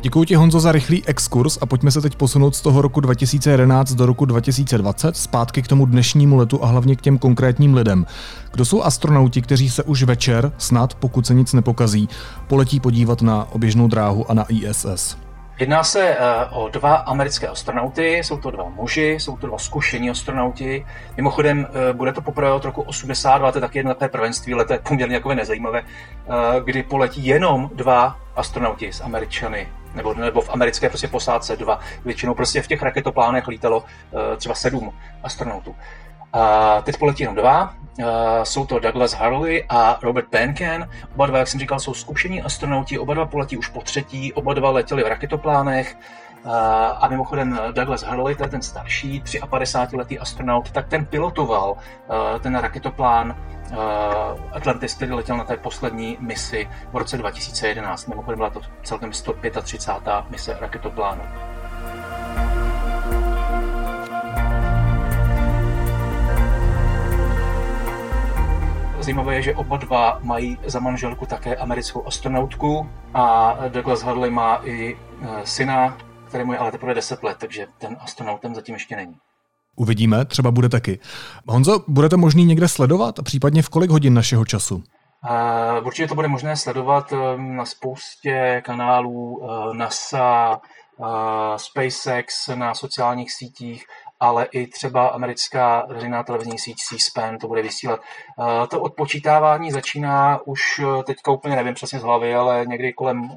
Děkuji 0.00 0.24
ti 0.24 0.34
Honzo 0.34 0.60
za 0.60 0.72
rychlý 0.72 1.06
exkurs 1.06 1.58
a 1.60 1.66
pojďme 1.66 1.90
se 1.90 2.00
teď 2.00 2.16
posunout 2.16 2.56
z 2.56 2.60
toho 2.60 2.82
roku 2.82 3.00
2011 3.00 3.92
do 3.92 4.06
roku 4.06 4.24
2020, 4.24 5.16
zpátky 5.16 5.62
k 5.62 5.68
tomu 5.68 5.86
dnešnímu 5.86 6.36
letu 6.36 6.64
a 6.64 6.66
hlavně 6.66 6.96
k 6.96 7.00
těm 7.00 7.18
konkrétním 7.18 7.74
lidem. 7.74 8.06
Kdo 8.52 8.64
jsou 8.64 8.82
astronauti, 8.82 9.42
kteří 9.42 9.70
se 9.70 9.82
už 9.82 10.02
večer, 10.02 10.52
snad 10.58 10.94
pokud 10.94 11.26
se 11.26 11.34
nic 11.34 11.52
nepokazí, 11.52 12.08
poletí 12.46 12.80
podívat 12.80 13.22
na 13.22 13.52
oběžnou 13.52 13.88
dráhu 13.88 14.30
a 14.30 14.34
na 14.34 14.46
ISS? 14.48 15.16
Jedná 15.58 15.84
se 15.84 16.16
uh, 16.50 16.64
o 16.64 16.68
dva 16.68 16.94
americké 16.94 17.48
astronauty, 17.48 18.16
jsou 18.16 18.36
to 18.36 18.50
dva 18.50 18.68
muži, 18.68 19.10
jsou 19.10 19.36
to 19.36 19.46
dva 19.46 19.58
zkušení 19.58 20.10
astronauti. 20.10 20.86
Mimochodem, 21.16 21.58
uh, 21.58 21.96
bude 21.96 22.12
to 22.12 22.20
poprvé 22.20 22.52
od 22.52 22.64
roku 22.64 22.82
82, 22.82 23.52
to 23.52 23.58
je 23.58 23.60
taky 23.60 23.78
jedno 23.78 23.94
takové 23.94 24.08
prvenství, 24.08 24.54
ale 24.54 24.64
to 24.64 24.72
je 24.72 24.78
poměrně 24.78 25.20
nezajímavé, 25.34 25.82
uh, 25.82 26.34
kdy 26.64 26.82
poletí 26.82 27.26
jenom 27.26 27.70
dva 27.74 28.16
astronauti 28.36 28.92
z 28.92 29.00
Američany, 29.00 29.68
nebo, 29.94 30.14
nebo 30.14 30.40
v 30.40 30.50
americké 30.50 30.88
prostě 30.88 31.08
posádce 31.08 31.56
dva. 31.56 31.80
Většinou 32.04 32.34
prostě 32.34 32.62
v 32.62 32.66
těch 32.66 32.82
raketoplánech 32.82 33.48
lítalo 33.48 33.78
uh, 33.78 34.20
třeba 34.36 34.54
sedm 34.54 34.92
astronautů. 35.22 35.76
A 36.32 36.82
teď 36.82 36.96
poletí 36.96 37.22
jenom 37.22 37.36
dva. 37.36 37.74
Jsou 38.42 38.66
to 38.66 38.78
Douglas 38.78 39.12
Hurley 39.12 39.64
a 39.68 39.98
Robert 40.02 40.28
Benken. 40.30 40.90
Oba 41.14 41.26
dva, 41.26 41.38
jak 41.38 41.48
jsem 41.48 41.60
říkal, 41.60 41.80
jsou 41.80 41.94
zkušení 41.94 42.42
astronauti. 42.42 42.98
Oba 42.98 43.14
dva 43.14 43.26
poletí 43.26 43.56
už 43.56 43.68
po 43.68 43.80
třetí. 43.80 44.32
Oba 44.32 44.54
dva 44.54 44.70
letěli 44.70 45.02
v 45.02 45.06
raketoplánech. 45.06 45.96
A 47.00 47.08
mimochodem 47.08 47.60
Douglas 47.72 48.02
Hurley, 48.02 48.34
to 48.34 48.42
je 48.42 48.48
ten 48.48 48.62
starší, 48.62 49.22
53-letý 49.22 50.18
astronaut, 50.18 50.70
tak 50.70 50.88
ten 50.88 51.06
pilotoval 51.06 51.76
ten 52.40 52.56
raketoplán 52.56 53.36
Atlantis, 54.52 54.94
který 54.94 55.12
letěl 55.12 55.36
na 55.36 55.44
té 55.44 55.56
poslední 55.56 56.16
misi 56.20 56.68
v 56.92 56.96
roce 56.96 57.18
2011. 57.18 58.06
Mimochodem 58.06 58.38
byla 58.38 58.50
to 58.50 58.60
celkem 58.82 59.12
135. 59.12 60.30
mise 60.30 60.56
raketoplánu. 60.60 61.22
Zajímavé 69.00 69.34
je, 69.34 69.42
že 69.42 69.54
oba 69.54 69.76
dva 69.76 70.18
mají 70.22 70.58
za 70.66 70.80
manželku 70.80 71.26
také 71.26 71.56
americkou 71.56 72.06
astronautku 72.06 72.90
a 73.14 73.56
Douglas 73.68 74.02
Hurley 74.02 74.30
má 74.30 74.60
i 74.64 74.98
syna, 75.44 75.96
kterému 76.28 76.52
je 76.52 76.58
ale 76.58 76.72
teprve 76.72 76.94
10 76.94 77.22
let, 77.22 77.36
takže 77.40 77.66
ten 77.78 77.96
astronautem 78.00 78.54
zatím 78.54 78.74
ještě 78.74 78.96
není. 78.96 79.14
Uvidíme, 79.76 80.24
třeba 80.24 80.50
bude 80.50 80.68
taky. 80.68 80.98
Honzo, 81.48 81.84
bude 81.88 82.08
to 82.08 82.18
možný 82.18 82.44
někde 82.44 82.68
sledovat 82.68 83.18
a 83.18 83.22
případně 83.22 83.62
v 83.62 83.68
kolik 83.68 83.90
hodin 83.90 84.14
našeho 84.14 84.44
času? 84.44 84.74
Uh, 84.74 85.86
určitě 85.86 86.08
to 86.08 86.14
bude 86.14 86.28
možné 86.28 86.56
sledovat 86.56 87.12
um, 87.12 87.56
na 87.56 87.64
spoustě 87.64 88.62
kanálů 88.64 89.36
uh, 89.36 89.74
NASA, 89.74 90.60
uh, 90.98 91.06
SpaceX, 91.56 92.48
na 92.54 92.74
sociálních 92.74 93.32
sítích 93.32 93.84
ale 94.20 94.44
i 94.44 94.66
třeba 94.66 95.06
americká 95.06 95.86
veřejná 95.88 96.22
televizní 96.22 96.58
síť 96.58 96.76
C-SPAN 96.76 97.38
to 97.38 97.48
bude 97.48 97.62
vysílat. 97.62 98.00
Eh, 98.00 98.66
to 98.66 98.80
odpočítávání 98.80 99.70
začíná 99.70 100.40
už 100.46 100.60
eh, 100.78 101.02
teďka 101.02 101.32
úplně 101.32 101.56
nevím 101.56 101.74
přesně 101.74 101.98
z 101.98 102.02
hlavy, 102.02 102.34
ale 102.34 102.66
někdy 102.66 102.92
kolem 102.92 103.28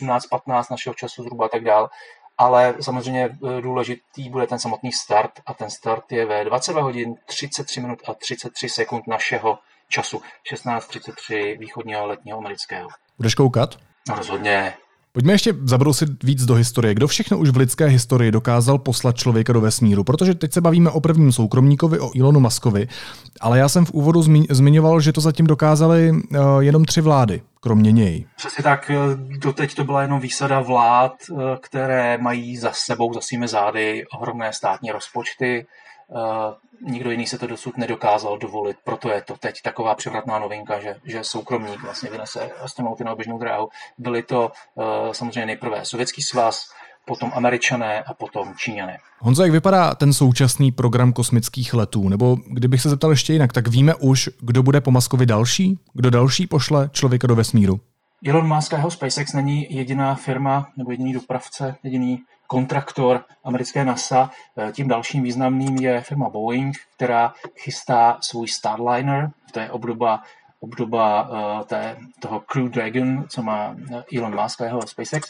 18-15 0.00 0.20
eh, 0.48 0.64
našeho 0.70 0.94
času 0.94 1.22
zhruba 1.22 1.46
a 1.46 1.48
tak 1.48 1.64
dál. 1.64 1.88
Ale 2.38 2.74
samozřejmě 2.80 3.38
důležitý 3.60 4.28
bude 4.28 4.46
ten 4.46 4.58
samotný 4.58 4.92
start 4.92 5.32
a 5.46 5.54
ten 5.54 5.70
start 5.70 6.12
je 6.12 6.26
ve 6.26 6.44
22 6.44 6.82
hodin 6.82 7.14
33 7.26 7.80
minut 7.80 7.98
a 8.08 8.14
33 8.14 8.68
sekund 8.68 9.06
našeho 9.06 9.58
času. 9.88 10.22
16.33 10.52 11.58
východního 11.58 12.06
letního 12.06 12.38
amerického. 12.38 12.88
Budeš 13.18 13.34
koukat? 13.34 13.76
No 14.08 14.14
rozhodně. 14.14 14.76
Pojďme 15.16 15.32
ještě 15.32 15.54
zabrousit 15.64 16.24
víc 16.24 16.44
do 16.44 16.54
historie. 16.54 16.94
Kdo 16.94 17.08
všechno 17.08 17.38
už 17.38 17.48
v 17.48 17.56
lidské 17.56 17.86
historii 17.86 18.30
dokázal 18.30 18.78
poslat 18.78 19.16
člověka 19.16 19.52
do 19.52 19.60
vesmíru? 19.60 20.04
Protože 20.04 20.34
teď 20.34 20.52
se 20.52 20.60
bavíme 20.60 20.90
o 20.90 21.00
prvním 21.00 21.32
soukromníkovi, 21.32 22.00
o 22.00 22.10
Elonu 22.20 22.40
Muskovi, 22.40 22.88
ale 23.40 23.58
já 23.58 23.68
jsem 23.68 23.84
v 23.84 23.90
úvodu 23.90 24.20
zmi- 24.20 24.46
zmiňoval, 24.50 25.00
že 25.00 25.12
to 25.12 25.20
zatím 25.20 25.46
dokázali 25.46 26.10
uh, 26.10 26.60
jenom 26.60 26.84
tři 26.84 27.00
vlády, 27.00 27.42
kromě 27.60 27.92
něj. 27.92 28.26
Přesně 28.36 28.64
tak, 28.64 28.90
eh, 28.90 28.96
doteď 29.38 29.74
to 29.74 29.84
byla 29.84 30.02
jenom 30.02 30.20
výsada 30.20 30.60
vlád, 30.60 31.12
eh, 31.30 31.34
které 31.60 32.18
mají 32.18 32.56
za 32.56 32.70
sebou, 32.74 33.14
za 33.14 33.20
svými 33.20 33.48
zády 33.48 34.04
ohromné 34.18 34.52
státní 34.52 34.90
rozpočty, 34.90 35.66
nikdo 36.86 37.10
jiný 37.10 37.26
se 37.26 37.38
to 37.38 37.46
dosud 37.46 37.76
nedokázal 37.76 38.38
dovolit, 38.38 38.76
proto 38.84 39.10
je 39.10 39.22
to 39.22 39.36
teď 39.36 39.62
taková 39.62 39.94
převratná 39.94 40.38
novinka, 40.38 40.80
že, 40.80 40.96
že 41.04 41.24
soukromník 41.24 41.82
vlastně 41.82 42.10
vynese 42.10 42.50
astronauty 42.50 43.04
na 43.04 43.12
oběžnou 43.12 43.38
dráhu. 43.38 43.68
Byly 43.98 44.22
to 44.22 44.52
uh, 44.74 44.84
samozřejmě 45.12 45.46
nejprve 45.46 45.84
Sovětský 45.84 46.22
svaz, 46.22 46.68
potom 47.06 47.32
Američané 47.34 48.02
a 48.02 48.14
potom 48.14 48.54
Číňané. 48.56 48.98
Honzo, 49.18 49.42
jak 49.42 49.52
vypadá 49.52 49.94
ten 49.94 50.12
současný 50.12 50.72
program 50.72 51.12
kosmických 51.12 51.74
letů? 51.74 52.08
Nebo 52.08 52.36
kdybych 52.50 52.82
se 52.82 52.88
zeptal 52.88 53.10
ještě 53.10 53.32
jinak, 53.32 53.52
tak 53.52 53.68
víme 53.68 53.94
už, 53.94 54.30
kdo 54.40 54.62
bude 54.62 54.80
po 54.80 54.90
Maskovi 54.90 55.26
další? 55.26 55.78
Kdo 55.94 56.10
další 56.10 56.46
pošle 56.46 56.90
člověka 56.92 57.26
do 57.26 57.34
vesmíru? 57.34 57.80
Elon 58.26 58.54
Musk 58.54 58.72
a 58.72 58.76
jeho 58.76 58.90
SpaceX 58.90 59.32
není 59.32 59.66
jediná 59.74 60.14
firma 60.14 60.68
nebo 60.76 60.90
jediný 60.90 61.12
dopravce, 61.12 61.74
jediný 61.82 62.18
kontraktor 62.46 63.24
americké 63.44 63.84
NASA. 63.84 64.30
Eh, 64.58 64.72
tím 64.72 64.88
dalším 64.88 65.22
významným 65.22 65.76
je 65.76 66.00
firma 66.00 66.28
Boeing, 66.28 66.76
která 66.96 67.32
chystá 67.56 68.18
svůj 68.20 68.48
Starliner, 68.48 69.30
to 69.52 69.60
je 69.60 69.70
obdoba 69.70 70.22
obdoba 70.60 71.28
uh, 71.28 71.62
té, 71.64 71.96
toho 72.20 72.40
Crew 72.40 72.68
Dragon, 72.68 73.24
co 73.28 73.42
má 73.42 73.76
eh, 73.94 74.18
Elon 74.18 74.42
Musk 74.42 74.60
a 74.60 74.64
jeho 74.64 74.86
SpaceX. 74.86 75.28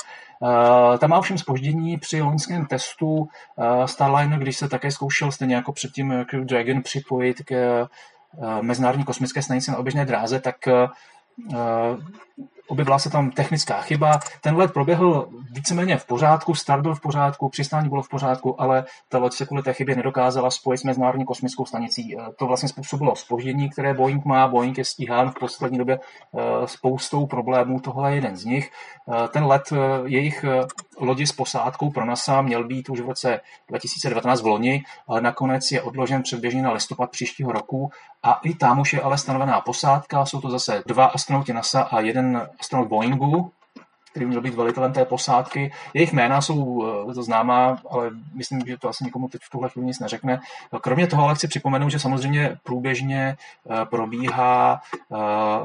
Tam 0.99 1.11
má 1.11 1.18
ovšem 1.18 1.38
spoždění 1.38 1.99
při 1.99 2.23
loňském 2.23 2.66
testu 2.66 3.28
Starliner, 3.87 4.38
když 4.38 4.56
se 4.56 4.68
také 4.68 4.90
zkoušel 4.90 5.32
stejně 5.32 5.54
jako 5.54 5.73
předtím 5.73 6.25
Crew 6.28 6.44
Dragon 6.44 6.82
připojit 6.82 7.42
k 7.44 7.87
mezinárodní 8.61 9.04
kosmické 9.04 9.42
stanici 9.42 9.70
na 9.70 9.76
oběžné 9.76 10.04
dráze, 10.04 10.40
tak 10.40 10.56
objevila 12.66 12.99
se 12.99 13.11
tam 13.11 13.30
technická 13.30 13.80
chyba. 13.80 14.20
Ten 14.40 14.56
let 14.56 14.73
proběhl 14.73 15.28
víceméně 15.56 15.96
v 15.96 16.06
pořádku, 16.06 16.54
start 16.54 16.82
byl 16.82 16.94
v 16.94 17.00
pořádku, 17.00 17.48
přistání 17.48 17.88
bylo 17.88 18.02
v 18.02 18.08
pořádku, 18.08 18.60
ale 18.60 18.84
ta 19.08 19.18
loď 19.18 19.32
se 19.32 19.46
kvůli 19.46 19.62
té 19.62 19.72
chybě 19.72 19.96
nedokázala 19.96 20.50
spojit 20.50 20.78
s 20.78 20.84
Mezinárodní 20.84 21.25
kosmickou 21.25 21.64
stanicí. 21.64 22.16
Eh, 22.16 22.22
to 22.38 22.46
vlastně 22.46 22.68
způsobilo 22.68 23.16
spoždění, 23.16 23.70
které 23.70 23.94
Boeing 23.94 24.25
má. 24.25 24.48
Boeing 24.48 24.78
je 24.78 24.84
stíhán 24.84 25.30
v 25.30 25.34
poslední 25.40 25.78
době 25.78 25.98
eh, 25.98 26.40
spoustou 26.66 27.26
problémů, 27.26 27.80
tohle 27.80 28.10
je 28.10 28.14
jeden 28.14 28.36
z 28.36 28.44
nich. 28.44 28.70
Eh, 28.70 29.28
ten 29.28 29.44
let 29.44 29.72
jejich 30.04 30.44
lodi 30.98 31.26
s 31.26 31.32
posádkou 31.32 31.90
pro 31.90 32.04
NASA 32.04 32.42
měl 32.42 32.64
být 32.64 32.88
už 32.88 33.00
v 33.00 33.08
roce 33.08 33.40
2019 33.68 34.42
v 34.42 34.46
loni, 34.46 34.84
ale 35.08 35.20
nakonec 35.20 35.72
je 35.72 35.82
odložen 35.82 36.22
předběžně 36.22 36.62
na 36.62 36.72
listopad 36.72 37.10
příštího 37.10 37.52
roku 37.52 37.90
a 38.22 38.40
i 38.44 38.54
tam 38.54 38.80
už 38.80 38.92
je 38.92 39.00
ale 39.00 39.18
stanovená 39.18 39.60
posádka. 39.60 40.26
Jsou 40.26 40.40
to 40.40 40.50
zase 40.50 40.82
dva 40.86 41.04
astronauti 41.06 41.52
NASA 41.52 41.82
a 41.82 42.00
jeden 42.00 42.48
astronaut 42.60 42.88
Boeingu, 42.88 43.52
který 44.16 44.26
měl 44.26 44.40
být 44.40 44.54
velitelem 44.54 44.92
té 44.92 45.04
posádky. 45.04 45.73
Jejich 45.94 46.12
jména 46.12 46.40
jsou 46.40 46.87
eh, 47.11 47.14
to 47.14 47.23
známá, 47.23 47.78
ale 47.90 48.11
myslím, 48.35 48.61
že 48.66 48.78
to 48.78 48.88
asi 48.88 49.04
nikomu 49.04 49.28
teď 49.28 49.40
v 49.44 49.50
tuhle 49.50 49.68
chvíli 49.68 49.87
nic 49.87 50.00
neřekne. 50.00 50.40
Kromě 50.80 51.06
toho 51.06 51.25
ale 51.25 51.35
chci 51.35 51.49
připomenout, 51.49 51.88
že 51.88 51.99
samozřejmě 51.99 52.56
průběžně 52.62 53.37
eh, 53.37 53.85
probíhá 53.85 54.80
eh, 54.94 55.16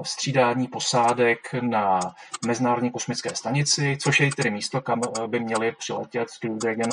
střídání 0.04 0.68
posádek 0.68 1.40
na 1.62 2.00
Mezinárodní 2.46 2.92
kosmické 2.92 3.36
stanici, 3.36 3.98
což 4.02 4.20
je 4.20 4.30
tedy 4.36 4.52
místo, 4.52 4.82
kam 4.82 5.02
by 5.28 5.40
měli 5.40 5.72
přiletět 5.72 6.28
Crew 6.42 6.58
Dragon 6.58 6.90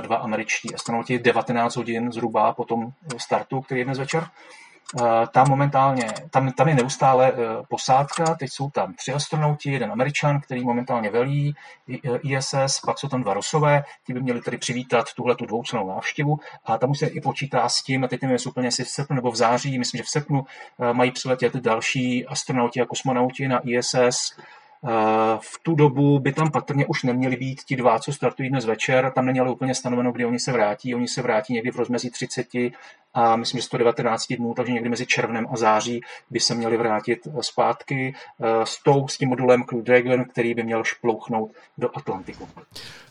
dva 0.00 0.16
američtí 0.16 0.74
astronauti 0.74 1.18
19 1.18 1.76
hodin 1.76 2.12
zhruba 2.12 2.52
po 2.52 2.64
tom 2.64 2.92
startu, 3.16 3.60
který 3.60 3.80
je 3.80 3.84
dnes 3.84 3.98
večer. 3.98 4.26
Eh, 4.94 5.26
tam 5.32 5.48
momentálně, 5.48 6.06
tam, 6.30 6.52
tam 6.52 6.68
je 6.68 6.74
neustále 6.74 7.32
eh, 7.32 7.36
posádka, 7.68 8.34
teď 8.34 8.50
jsou 8.52 8.70
tam 8.70 8.94
tři 8.94 9.12
astronauti, 9.12 9.72
jeden 9.72 9.92
američan, 9.92 10.40
který 10.40 10.64
momentálně 10.64 11.10
velí 11.10 11.54
ISS, 12.22 12.54
eh, 12.54 12.86
pak 12.86 12.98
jsou 12.98 13.08
tam 13.08 13.22
dva 13.22 13.34
Rusové, 13.34 13.84
ti 14.06 14.12
by 14.12 14.22
měli 14.22 14.40
tedy 14.40 14.58
přivítat 14.58 15.06
tuhle 15.16 15.34
tu 15.36 15.46
dvoucenou 15.46 15.88
návštěvu 15.88 16.38
a 16.64 16.78
tam 16.78 16.90
už 16.90 16.98
se 16.98 17.06
i 17.06 17.20
počítá 17.20 17.68
s 17.68 17.82
tím, 17.82 18.04
a 18.04 18.08
teď 18.08 18.22
nevím, 18.22 18.32
jestli 18.32 18.50
úplně 18.50 18.70
v 18.70 18.74
srpnu 18.74 19.16
nebo 19.16 19.30
v 19.30 19.36
září, 19.36 19.78
myslím, 19.78 19.98
že 19.98 20.02
v 20.02 20.08
srpnu 20.08 20.44
mají 20.92 21.10
přiletět 21.10 21.56
další 21.56 22.26
astronauti 22.26 22.80
a 22.80 22.86
kosmonauti 22.86 23.48
na 23.48 23.60
ISS, 23.64 24.38
v 25.40 25.58
tu 25.62 25.74
dobu 25.74 26.18
by 26.18 26.32
tam 26.32 26.50
patrně 26.50 26.86
už 26.86 27.02
neměli 27.02 27.36
být 27.36 27.62
ti 27.62 27.76
dva, 27.76 27.98
co 27.98 28.12
startují 28.12 28.50
dnes 28.50 28.64
večer. 28.64 29.12
Tam 29.14 29.26
není 29.26 29.40
ale 29.40 29.50
úplně 29.50 29.74
stanoveno, 29.74 30.12
kdy 30.12 30.24
oni 30.24 30.38
se 30.38 30.52
vrátí. 30.52 30.94
Oni 30.94 31.08
se 31.08 31.22
vrátí 31.22 31.52
někdy 31.52 31.70
v 31.70 31.76
rozmezí 31.76 32.10
30 32.10 32.46
a 33.14 33.36
myslím, 33.36 33.58
že 33.58 33.62
119 33.62 34.32
dnů, 34.32 34.54
takže 34.54 34.72
někdy 34.72 34.88
mezi 34.88 35.06
červnem 35.06 35.46
a 35.50 35.56
září 35.56 36.00
by 36.30 36.40
se 36.40 36.54
měli 36.54 36.76
vrátit 36.76 37.28
zpátky 37.40 38.14
s, 38.64 38.82
tou, 38.82 39.08
s 39.08 39.18
tím 39.18 39.28
modulem 39.28 39.64
Crew 39.64 39.82
Dragon, 39.82 40.24
který 40.24 40.54
by 40.54 40.62
měl 40.62 40.84
šplouchnout 40.84 41.52
do 41.78 41.96
Atlantiku. 41.96 42.48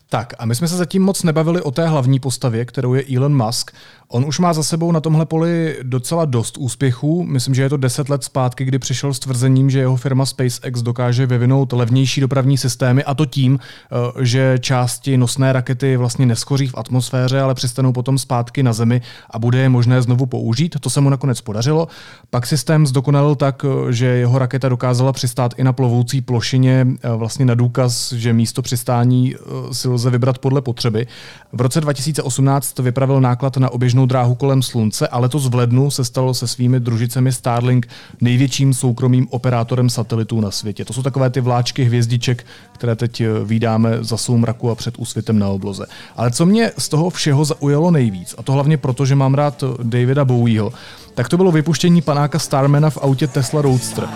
Tak 0.10 0.34
a 0.40 0.46
my 0.46 0.56
jsme 0.56 0.68
se 0.68 0.78
zatím 0.78 1.04
moc 1.04 1.24
nebavili 1.24 1.62
o 1.62 1.72
té 1.72 1.88
hlavní 1.88 2.20
postavě, 2.20 2.66
kterou 2.66 2.94
je 2.94 3.04
Elon 3.16 3.46
Musk. 3.46 3.72
On 4.08 4.26
už 4.26 4.40
má 4.40 4.54
za 4.54 4.64
sebou 4.64 4.92
na 4.92 5.00
tomhle 5.00 5.26
poli 5.26 5.78
docela 5.84 6.26
dost 6.26 6.58
úspěchů. 6.58 7.24
Myslím, 7.24 7.56
že 7.56 7.62
je 7.62 7.70
to 7.70 7.78
deset 7.78 8.10
let 8.10 8.24
zpátky, 8.24 8.66
kdy 8.66 8.80
přišel 8.80 9.14
s 9.14 9.20
tvrzením, 9.20 9.70
že 9.70 9.80
jeho 9.80 9.96
firma 9.96 10.26
SpaceX 10.26 10.82
dokáže 10.82 11.26
vyvinout 11.26 11.74
levnější 11.74 12.22
dopravní 12.22 12.58
systémy 12.58 13.04
a 13.04 13.14
to 13.14 13.26
tím, 13.26 13.60
eh, 13.60 14.26
že 14.26 14.58
části 14.60 15.18
nosné 15.18 15.54
rakety 15.54 15.98
vlastně 15.98 16.26
neschoří 16.26 16.68
v 16.68 16.78
atmosféře, 16.78 17.42
ale 17.42 17.54
přistanou 17.54 17.94
potom 17.94 18.18
zpátky 18.18 18.64
na 18.64 18.74
Zemi 18.74 19.02
a 19.30 19.40
bude 19.40 19.58
je 19.58 19.70
možné 19.70 20.02
znovu 20.02 20.26
použít. 20.26 20.76
To 20.80 20.90
se 20.90 21.02
mu 21.02 21.10
nakonec 21.10 21.42
podařilo. 21.42 21.88
Pak 22.30 22.46
systém 22.46 22.88
zdokonalil 22.88 23.36
tak, 23.36 23.66
eh, 23.66 23.94
že 23.94 24.06
jeho 24.06 24.40
raketa 24.40 24.70
dokázala 24.70 25.14
přistát 25.14 25.54
i 25.58 25.64
na 25.64 25.74
plovoucí 25.74 26.22
plošině, 26.22 26.88
eh, 27.04 27.10
vlastně 27.16 27.46
na 27.46 27.56
důkaz, 27.56 28.14
že 28.14 28.34
místo 28.34 28.62
přistání 28.62 29.36
si 29.72 29.88
lze 29.96 30.10
vybrat 30.10 30.38
podle 30.38 30.62
potřeby. 30.62 31.08
V 31.54 31.62
roce 31.62 31.82
2018 31.82 32.80
vypravil 32.80 33.22
náklad 33.22 33.58
na 33.58 33.70
oběžnou 33.70 34.06
dráhu 34.06 34.36
kolem 34.36 34.62
Slunce 34.62 35.08
a 35.08 35.20
letos 35.20 35.48
v 35.48 35.56
lednu 35.56 35.92
se 35.92 36.06
stalo 36.06 36.34
se 36.34 36.48
svými 36.48 36.80
družicemi 36.80 37.32
Starlink 37.32 37.88
největším 38.22 38.74
soukromým 38.74 39.28
operátorem 39.30 39.90
satelitů 39.90 40.42
na 40.42 40.52
světě. 40.52 40.86
To 40.86 40.94
jsou 40.94 41.04
takové 41.04 41.30
ty 41.30 41.42
vláčky 41.42 41.84
hvězdiček, 41.84 42.46
které 42.72 42.96
teď 42.96 43.22
eh, 43.22 43.28
vydáme 43.44 43.98
za 44.02 44.18
soumraku 44.18 44.70
a 44.70 44.76
před 44.76 44.96
úsvitem 44.98 45.40
na 45.40 45.48
obloze. 45.48 45.86
Ale 46.16 46.32
co 46.32 46.46
mě 46.46 46.72
z 46.78 46.90
toho 46.90 47.10
všeho 47.10 47.46
zaujalo 47.46 47.92
nejvíc, 47.92 48.36
a 48.38 48.44
to 48.44 48.52
hlavně 48.52 48.78
proto, 48.78 49.06
že 49.06 49.16
mám 49.16 49.34
rád 49.34 49.64
Davida 49.84 50.26
Bowieho, 50.26 50.74
tak 51.14 51.30
to 51.30 51.38
bylo 51.38 51.52
vypuštění 51.52 52.02
panáka 52.02 52.40
Starmana 52.40 52.90
v 52.90 52.98
autě 52.98 53.28
Tesla 53.28 53.62
Roadster. 53.62 54.08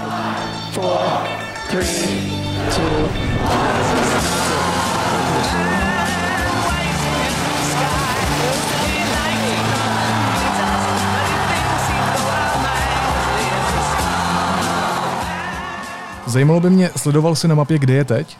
Four, 0.71 0.99
three, 1.71 2.31
two, 2.75 3.18
Zajímalo 16.29 16.59
by 16.59 16.69
mě, 16.69 16.89
sledoval 16.95 17.35
si 17.35 17.47
na 17.47 17.55
mapě, 17.55 17.79
kde 17.79 17.93
je 17.93 18.05
teď? 18.05 18.37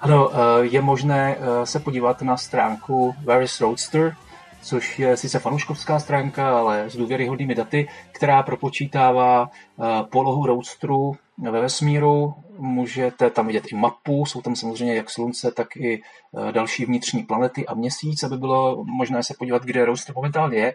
Ano, 0.00 0.30
eh, 0.32 0.36
je 0.64 0.82
možné 0.82 1.36
eh, 1.36 1.66
se 1.66 1.80
podívat 1.80 2.22
na 2.22 2.36
stránku 2.36 3.14
Where 3.24 3.44
is 3.44 3.60
Roadster, 3.60 4.16
což 4.62 4.98
je 4.98 5.16
sice 5.16 5.38
fanouškovská 5.38 5.98
stránka, 5.98 6.58
ale 6.58 6.90
s 6.90 6.96
důvěryhodnými 6.96 7.54
daty, 7.54 7.88
která 8.12 8.42
propočítává 8.42 9.50
eh, 9.50 9.84
polohu 10.10 10.46
Roadsteru 10.46 11.16
ve 11.50 11.60
vesmíru. 11.60 12.34
Můžete 12.58 13.30
tam 13.30 13.46
vidět 13.46 13.64
i 13.72 13.76
mapu, 13.76 14.26
jsou 14.26 14.42
tam 14.42 14.56
samozřejmě 14.56 14.94
jak 14.94 15.10
Slunce, 15.10 15.50
tak 15.50 15.76
i 15.76 16.02
další 16.52 16.84
vnitřní 16.84 17.22
planety 17.22 17.66
a 17.66 17.74
měsíc, 17.74 18.22
aby 18.22 18.36
bylo 18.36 18.84
možné 18.84 19.22
se 19.22 19.34
podívat, 19.38 19.62
kde 19.62 19.84
Roadster 19.84 20.14
momentálně 20.14 20.58
je. 20.58 20.74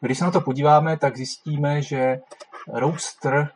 Když 0.00 0.18
se 0.18 0.24
na 0.24 0.30
to 0.30 0.40
podíváme, 0.40 0.96
tak 0.96 1.16
zjistíme, 1.16 1.82
že 1.82 2.18
Roadster 2.72 3.50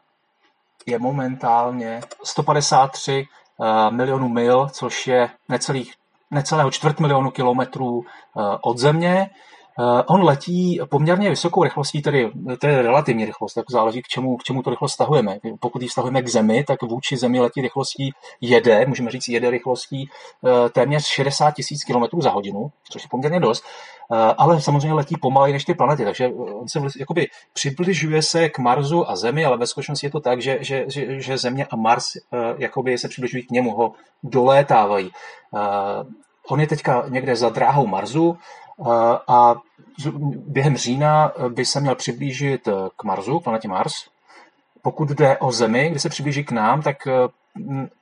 je 0.87 0.99
momentálně 0.99 2.01
153 2.25 3.27
eh, 3.63 3.91
milionů 3.91 4.29
mil, 4.29 4.69
což 4.69 5.07
je 5.07 5.31
necelých, 5.49 5.95
necelého 6.31 6.71
čtvrt 6.71 7.01
milionu 7.01 7.31
kilometrů 7.31 8.03
eh, 8.03 8.41
od 8.63 8.79
Země. 8.79 9.31
Eh, 9.79 10.03
on 10.07 10.25
letí 10.25 10.81
poměrně 10.91 11.31
vysokou 11.31 11.63
rychlostí, 11.63 12.03
tedy 12.03 12.31
to 12.61 12.67
je 12.67 12.83
relativní 12.83 13.25
rychlost, 13.25 13.55
tak 13.55 13.65
záleží, 13.71 14.03
k 14.03 14.09
čemu, 14.09 14.37
k 14.37 14.43
čemu 14.43 14.63
to 14.63 14.71
rychlost 14.71 14.93
stahujeme. 14.93 15.39
Pokud 15.61 15.83
ji 15.83 15.89
stahujeme 15.89 16.23
k 16.23 16.29
Zemi, 16.29 16.65
tak 16.65 16.83
vůči 16.83 17.17
Zemi 17.17 17.41
letí 17.41 17.61
rychlostí 17.61 18.13
jede, 18.41 18.87
můžeme 18.87 19.11
říct 19.11 19.29
jede 19.29 19.51
rychlostí 19.51 20.09
téměř 20.73 21.07
60 21.07 21.51
tisíc 21.51 21.85
km 21.85 22.21
za 22.23 22.31
hodinu, 22.31 22.71
což 22.91 23.03
je 23.03 23.09
poměrně 23.11 23.41
dost. 23.41 23.65
Eh, 24.13 24.35
ale 24.39 24.61
samozřejmě 24.61 24.93
letí 24.93 25.17
pomaleji 25.17 25.53
než 25.53 25.65
ty 25.65 25.75
planety, 25.75 26.05
takže 26.05 26.25
eh, 26.25 26.33
on 26.33 26.69
se 26.69 26.81
jakoby 26.99 27.29
přibližuje 27.53 28.23
se 28.23 28.49
k 28.49 28.59
Marsu 28.59 29.11
a 29.11 29.17
Zemi, 29.17 29.45
ale 29.45 29.57
ve 29.57 29.67
skutečnosti 29.67 30.07
je 30.07 30.11
to 30.11 30.21
tak, 30.21 30.43
že, 30.43 30.59
že, 30.61 30.85
že, 30.89 31.21
že 31.21 31.39
Země 31.39 31.67
a 31.71 31.77
Mars 31.77 32.05
eh, 32.17 32.21
jakoby 32.59 32.99
se 32.99 33.09
přibližují 33.09 33.47
k 33.47 33.51
němu, 33.51 33.71
ho 33.71 33.93
dolétávají. 34.23 35.11
On 36.49 36.61
je 36.61 36.67
teďka 36.67 37.05
někde 37.09 37.37
za 37.37 37.49
dráhou 37.49 37.87
Marsu 37.87 38.39
a 39.29 39.55
během 40.47 40.77
října 40.77 41.33
by 41.49 41.65
se 41.65 41.81
měl 41.81 41.95
přiblížit 41.95 42.69
k 42.97 43.05
Marsu, 43.05 43.41
planetě 43.41 43.69
Mars. 43.69 43.93
Pokud 44.83 45.09
jde 45.09 45.39
o 45.39 45.53
Zemi, 45.53 45.91
kdy 45.91 46.01
se 46.01 46.09
přiblíží 46.09 46.45
k 46.45 46.53
nám, 46.53 46.83
tak 46.83 46.97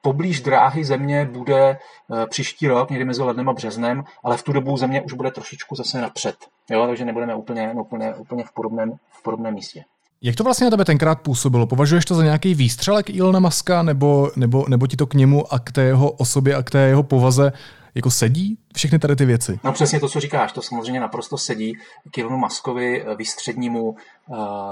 poblíž 0.02 0.40
dráhy 0.40 0.85
země 0.85 1.25
bude 1.25 1.69
eh, 1.69 2.26
příští 2.26 2.69
rok, 2.69 2.90
někdy 2.90 3.05
mezi 3.05 3.23
lednem 3.23 3.49
a 3.49 3.52
březnem, 3.52 4.05
ale 4.25 4.37
v 4.37 4.43
tu 4.43 4.52
dobu 4.52 4.76
země 4.76 5.02
už 5.02 5.12
bude 5.12 5.31
trošičku 5.31 5.75
zase 5.75 6.00
napřed. 6.00 6.37
Jo? 6.71 6.87
Takže 6.87 7.05
nebudeme 7.05 7.35
úplně, 7.35 7.73
úplně, 7.73 8.14
úplně 8.14 8.45
v, 8.45 8.52
podobném, 8.52 8.93
v 9.11 9.23
podobném 9.23 9.55
místě. 9.55 9.85
Jak 10.22 10.37
to 10.37 10.44
vlastně 10.44 10.64
na 10.64 10.70
tebe 10.70 10.85
tenkrát 10.85 11.20
působilo? 11.20 11.66
Považuješ 11.66 12.04
to 12.04 12.14
za 12.14 12.24
nějaký 12.24 12.54
výstřelek 12.54 13.11
Ilona 13.11 13.40
Maska, 13.40 13.83
nebo, 13.83 14.31
nebo, 14.37 14.64
nebo 14.68 14.87
ti 14.87 14.96
to 14.96 15.07
k 15.07 15.14
němu 15.14 15.52
a 15.52 15.59
k 15.59 15.72
té 15.72 15.83
jeho 15.83 16.11
osobě 16.11 16.54
a 16.54 16.62
k 16.62 16.70
té 16.70 16.78
jeho 16.78 17.02
povaze 17.02 17.52
jako 17.94 18.11
sedí 18.11 18.59
všechny 18.74 18.98
tady 18.98 19.16
ty 19.16 19.24
věci? 19.24 19.61
No 19.64 19.72
přesně 19.72 20.00
to, 20.00 20.09
co 20.09 20.20
říkáš, 20.20 20.52
to 20.52 20.62
samozřejmě 20.62 21.00
naprosto 21.00 21.38
sedí 21.38 21.74
k 22.11 22.18
Ilonu 22.18 22.37
Maskovi, 22.37 23.02
eh, 23.02 23.14
výstřednímu 23.16 23.83
uh, 23.83 23.96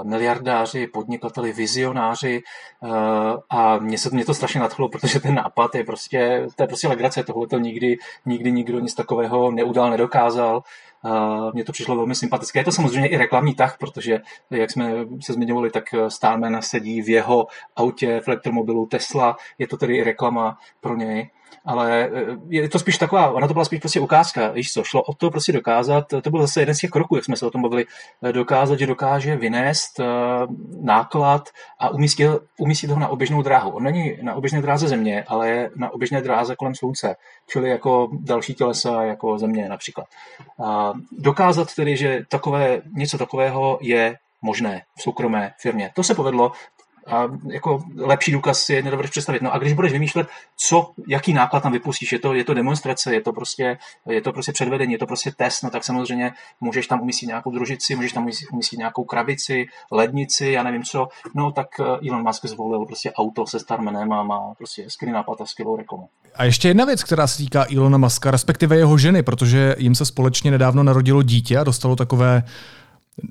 miliardáři, 0.03 0.87
podnikateli, 0.87 1.51
vizionáři 1.53 2.41
uh, 2.79 2.89
a 3.49 3.77
mě, 3.77 3.97
se, 3.97 4.09
mě 4.09 4.25
to 4.25 4.33
strašně 4.33 4.59
nadchlo, 4.59 4.89
protože 4.89 5.19
ten 5.19 5.35
nápad 5.35 5.75
je 5.75 5.83
prostě, 5.83 6.47
to 6.55 6.63
je 6.63 6.67
prostě 6.67 6.87
legrace, 6.87 7.23
tohle 7.23 7.47
to 7.47 7.59
nikdy, 7.59 7.97
nikdy 8.25 8.51
nikdo 8.51 8.79
nic 8.79 8.93
takového 8.93 9.51
neudal, 9.51 9.89
nedokázal. 9.89 10.63
Mně 11.53 11.63
to 11.63 11.71
přišlo 11.71 11.95
velmi 11.95 12.15
sympatické. 12.15 12.59
Je 12.59 12.63
to 12.63 12.71
samozřejmě 12.71 13.09
i 13.09 13.17
reklamní 13.17 13.55
tah, 13.55 13.77
protože, 13.77 14.19
jak 14.51 14.71
jsme 14.71 14.91
se 15.21 15.33
zmiňovali, 15.33 15.69
tak 15.69 15.83
Starman 16.07 16.61
sedí 16.61 17.01
v 17.01 17.09
jeho 17.09 17.47
autě, 17.75 18.21
v 18.23 18.27
elektromobilu 18.27 18.85
Tesla. 18.85 19.37
Je 19.57 19.67
to 19.67 19.77
tedy 19.77 19.97
i 19.97 20.03
reklama 20.03 20.57
pro 20.81 20.95
něj 20.95 21.29
ale 21.65 22.09
eh, 22.13 22.37
je 22.49 22.69
to 22.69 22.79
spíš 22.79 22.97
taková, 22.97 23.31
ona 23.31 23.47
to 23.47 23.53
byla 23.53 23.65
spíš 23.65 23.79
prostě 23.79 23.99
ukázka, 23.99 24.51
víš 24.51 24.73
co, 24.73 24.83
šlo 24.83 25.01
o 25.01 25.13
to 25.13 25.29
prostě 25.29 25.51
dokázat, 25.51 26.05
to 26.21 26.29
byl 26.29 26.41
zase 26.41 26.61
jeden 26.61 26.75
z 26.75 26.79
těch 26.79 26.89
kroků, 26.89 27.15
jak 27.15 27.25
jsme 27.25 27.35
se 27.35 27.45
o 27.45 27.51
tom 27.51 27.61
bavili, 27.61 27.85
eh, 28.23 28.33
dokázat, 28.33 28.79
že 28.79 28.87
dokáže 28.87 29.35
vynést 29.35 29.99
uh, 29.99 30.05
náklad 30.85 31.49
a 31.79 31.89
umístit, 31.89 32.29
umístit 32.59 32.89
ho 32.89 32.99
na 32.99 33.07
oběžnou 33.07 33.41
dráhu. 33.41 33.71
On 33.71 33.83
není 33.83 34.17
na 34.21 34.33
oběžné 34.33 34.61
dráze 34.61 34.87
země, 34.87 35.23
ale 35.27 35.49
je 35.49 35.69
na 35.75 35.93
oběžné 35.93 36.21
dráze 36.21 36.55
kolem 36.55 36.75
slunce, 36.75 37.15
čili 37.47 37.69
jako 37.69 38.09
další 38.19 38.53
tělesa, 38.53 39.03
jako 39.03 39.37
země 39.37 39.69
například. 39.69 40.07
Uh, 40.57 40.67
dokázat 41.11 41.75
tedy, 41.75 41.97
že 41.97 42.21
takové, 42.29 42.81
něco 42.95 43.17
takového 43.17 43.79
je 43.81 44.15
možné 44.41 44.81
v 44.97 45.01
soukromé 45.01 45.53
firmě. 45.61 45.91
To 45.95 46.03
se 46.03 46.15
povedlo, 46.15 46.51
a 47.07 47.23
jako 47.47 47.83
lepší 47.97 48.31
důkaz 48.31 48.59
si 48.59 48.81
nedovedeš 48.81 49.11
představit. 49.11 49.41
No 49.41 49.53
a 49.53 49.57
když 49.57 49.73
budeš 49.73 49.91
vymýšlet, 49.91 50.27
co, 50.57 50.91
jaký 51.07 51.33
náklad 51.33 51.63
tam 51.63 51.71
vypustíš, 51.71 52.11
je 52.11 52.19
to, 52.19 52.33
je 52.33 52.43
to 52.43 52.53
demonstrace, 52.53 53.13
je 53.13 53.21
to, 53.21 53.33
prostě, 53.33 53.77
je 54.09 54.21
to 54.21 54.33
prostě 54.33 54.51
předvedení, 54.51 54.93
je 54.93 54.97
to 54.97 55.05
prostě 55.05 55.31
test, 55.37 55.63
no 55.63 55.69
tak 55.69 55.83
samozřejmě 55.83 56.31
můžeš 56.61 56.87
tam 56.87 57.01
umístit 57.01 57.25
nějakou 57.25 57.51
družici, 57.51 57.95
můžeš 57.95 58.13
tam 58.13 58.29
umístit 58.51 58.77
nějakou 58.77 59.03
krabici, 59.03 59.65
lednici, 59.91 60.47
já 60.47 60.63
nevím 60.63 60.83
co, 60.83 61.07
no 61.35 61.51
tak 61.51 61.67
eh, 61.79 62.09
Elon 62.09 62.23
Musk 62.23 62.45
zvolil 62.45 62.85
prostě 62.85 63.11
auto 63.11 63.47
se 63.47 63.59
Starmanem 63.59 64.13
a 64.13 64.23
má 64.23 64.53
prostě 64.57 64.85
skvělý 64.87 65.13
nápad 65.13 65.41
a 65.41 65.45
skvělou 65.45 65.75
reklamu. 65.75 66.09
A 66.35 66.43
ještě 66.43 66.67
jedna 66.67 66.85
věc, 66.85 67.03
která 67.03 67.27
se 67.27 67.37
týká 67.37 67.65
Elona 67.75 67.97
Muska, 67.97 68.31
respektive 68.31 68.77
jeho 68.77 68.97
ženy, 68.97 69.23
protože 69.23 69.75
jim 69.77 69.95
se 69.95 70.05
společně 70.05 70.51
nedávno 70.51 70.83
narodilo 70.83 71.23
dítě 71.23 71.57
a 71.57 71.63
dostalo 71.63 71.95
takové 71.95 72.43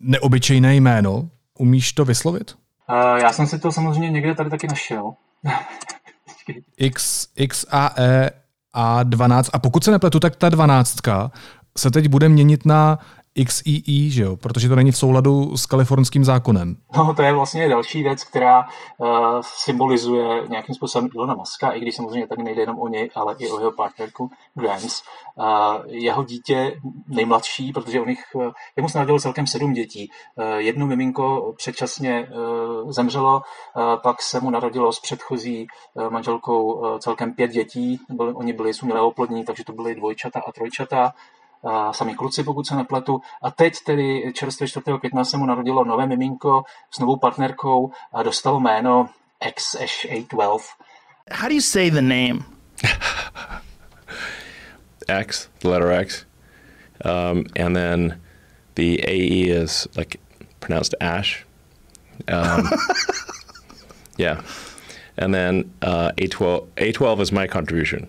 neobyčejné 0.00 0.76
jméno. 0.76 1.28
Umíš 1.58 1.92
to 1.92 2.04
vyslovit? 2.04 2.54
Uh, 2.90 3.18
já 3.18 3.32
jsem 3.32 3.46
si 3.46 3.58
to 3.58 3.72
samozřejmě 3.72 4.10
někde 4.10 4.34
tady 4.34 4.50
taky 4.50 4.66
našel. 4.66 5.12
X, 6.76 7.26
XAE 7.48 8.30
A12. 8.76 9.50
A 9.52 9.58
pokud 9.58 9.84
se 9.84 9.90
nepletu, 9.90 10.20
tak 10.20 10.36
ta 10.36 10.48
dvanáctka 10.48 11.30
se 11.78 11.90
teď 11.90 12.08
bude 12.08 12.28
měnit 12.28 12.66
na 12.66 12.98
XEE, 13.44 14.10
že 14.10 14.22
jo? 14.22 14.36
protože 14.36 14.68
to 14.68 14.76
není 14.76 14.92
v 14.92 14.96
souladu 14.96 15.56
s 15.56 15.66
kalifornským 15.66 16.24
zákonem. 16.24 16.76
No, 16.96 17.14
to 17.14 17.22
je 17.22 17.32
vlastně 17.32 17.68
další 17.68 18.02
věc, 18.02 18.24
která 18.24 18.64
uh, 18.98 19.08
symbolizuje 19.42 20.48
nějakým 20.48 20.74
způsobem 20.74 21.08
Ilona 21.14 21.34
Maska, 21.34 21.70
i 21.70 21.80
když 21.80 21.96
samozřejmě 21.96 22.26
tady 22.26 22.42
nejde 22.42 22.62
jenom 22.62 22.78
o 22.78 22.88
něj, 22.88 23.10
ale 23.14 23.34
i 23.38 23.48
o 23.48 23.58
jeho 23.58 23.72
partnerku 23.72 24.30
Grams. 24.54 25.02
Uh, 25.34 25.44
jeho 25.86 26.24
dítě 26.24 26.80
nejmladší, 27.08 27.72
protože 27.72 28.00
u 28.00 28.04
nich, 28.04 28.24
uh, 28.34 28.50
jemu 28.76 28.88
se 28.88 28.98
narodilo 28.98 29.20
celkem 29.20 29.46
sedm 29.46 29.72
dětí. 29.72 30.10
Uh, 30.36 30.44
jedno 30.56 30.86
miminko 30.86 31.54
předčasně 31.56 32.28
uh, 32.28 32.90
zemřelo, 32.90 33.36
uh, 33.36 33.82
pak 34.02 34.22
se 34.22 34.40
mu 34.40 34.50
narodilo 34.50 34.92
s 34.92 35.00
předchozí 35.00 35.66
uh, 35.94 36.10
manželkou 36.10 36.72
uh, 36.72 36.98
celkem 36.98 37.34
pět 37.34 37.50
dětí. 37.50 38.00
Byli, 38.10 38.32
oni 38.32 38.52
byli 38.52 38.74
sumělé 38.74 39.00
oplodní, 39.00 39.44
takže 39.44 39.64
to 39.64 39.72
byly 39.72 39.94
dvojčata 39.94 40.40
a 40.46 40.52
trojčata 40.52 41.12
sami 41.92 42.14
kluci, 42.14 42.44
pokud 42.44 42.66
se 42.66 42.76
nepletu. 42.76 43.20
A 43.42 43.50
teď 43.50 43.74
tedy 43.86 44.32
čerstvě 44.34 44.68
4. 44.68 44.84
května 45.00 45.24
se 45.24 45.36
mu 45.36 45.46
narodilo 45.46 45.84
nové 45.84 46.06
miminko 46.06 46.62
s 46.90 46.98
novou 46.98 47.16
partnerkou 47.16 47.92
a 48.12 48.22
dostalo 48.22 48.60
jméno 48.60 49.08
XH812. 49.40 50.58
How 51.32 51.48
do 51.48 51.54
you 51.54 51.60
say 51.60 51.90
the 51.90 52.02
name? 52.02 52.44
X, 55.08 55.48
the 55.60 55.68
letter 55.68 55.90
X, 55.90 56.26
um, 57.04 57.44
and 57.56 57.76
then 57.76 58.20
the 58.74 59.00
AE 59.06 59.50
is 59.50 59.88
like 59.96 60.18
pronounced 60.60 60.94
ash. 61.00 61.46
Um, 62.28 62.68
yeah, 64.18 64.40
and 65.16 65.34
then 65.34 65.70
uh, 65.82 66.12
A12. 66.16 66.66
A12 66.76 67.20
is 67.20 67.32
my 67.32 67.46
contribution. 67.46 68.08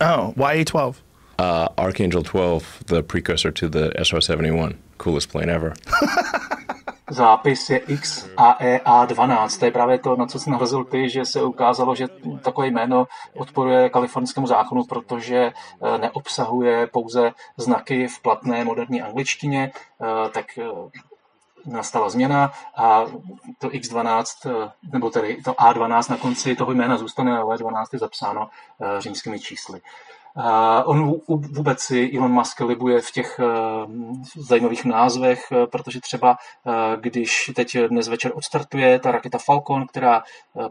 Oh, 0.00 0.32
why 0.36 0.56
A12? 0.56 0.96
Uh, 1.38 1.66
Archangel 1.76 2.22
12, 2.22 2.84
the 2.86 3.02
precursor 3.02 3.50
to 3.50 3.68
the 3.68 3.90
SR-71, 3.98 4.76
coolest 4.98 5.30
plane 5.30 5.50
ever. 5.50 5.74
Zápis 7.10 7.70
je 7.70 7.78
XAEA12. 7.78 9.58
To 9.58 9.64
je 9.64 9.70
právě 9.70 9.98
to, 9.98 10.16
na 10.16 10.26
co 10.26 10.38
jsi 10.38 10.50
narazil 10.50 10.84
ty, 10.84 11.10
že 11.10 11.24
se 11.24 11.42
ukázalo, 11.42 11.94
že 11.94 12.06
takové 12.42 12.66
jméno 12.66 13.06
odporuje 13.36 13.88
kalifornskému 13.90 14.46
zákonu, 14.46 14.84
protože 14.84 15.36
eh, 15.36 15.98
neobsahuje 15.98 16.86
pouze 16.86 17.32
znaky 17.56 18.08
v 18.08 18.20
platné 18.22 18.64
moderní 18.64 19.02
angličtině, 19.02 19.72
eh, 19.74 20.30
tak 20.30 20.46
eh, 20.58 20.64
nastala 21.66 22.08
změna 22.08 22.52
a 22.76 23.04
to 23.58 23.68
X12, 23.68 24.72
nebo 24.92 25.10
tedy 25.10 25.42
to 25.44 25.52
A12 25.52 26.10
na 26.10 26.16
konci 26.16 26.56
toho 26.56 26.72
jména 26.72 26.96
zůstane, 26.96 27.38
ale 27.38 27.58
12 27.58 27.92
je 27.92 27.98
zapsáno 27.98 28.48
římskými 28.98 29.40
čísly. 29.40 29.80
On 30.84 31.20
vůbec 31.28 31.80
si 31.80 32.10
Elon 32.16 32.32
Musk 32.32 32.60
libuje 32.60 33.00
v 33.00 33.10
těch 33.10 33.40
eh, 33.40 33.46
zajímavých 34.36 34.84
názvech, 34.84 35.44
eh, 35.52 35.66
protože 35.66 36.00
třeba 36.00 36.36
eh, 36.66 36.96
když 37.00 37.50
teď 37.56 37.76
dnes 37.78 38.08
večer 38.08 38.32
odstartuje 38.34 38.98
ta 38.98 39.10
raketa 39.10 39.38
Falcon, 39.38 39.86
která 39.86 40.22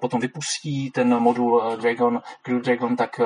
potom 0.01 0.19
vypustí 0.19 0.91
ten 0.91 1.19
modul 1.19 1.61
Dragon, 1.81 2.21
Crew 2.41 2.61
Dragon, 2.61 2.95
tak 2.95 3.19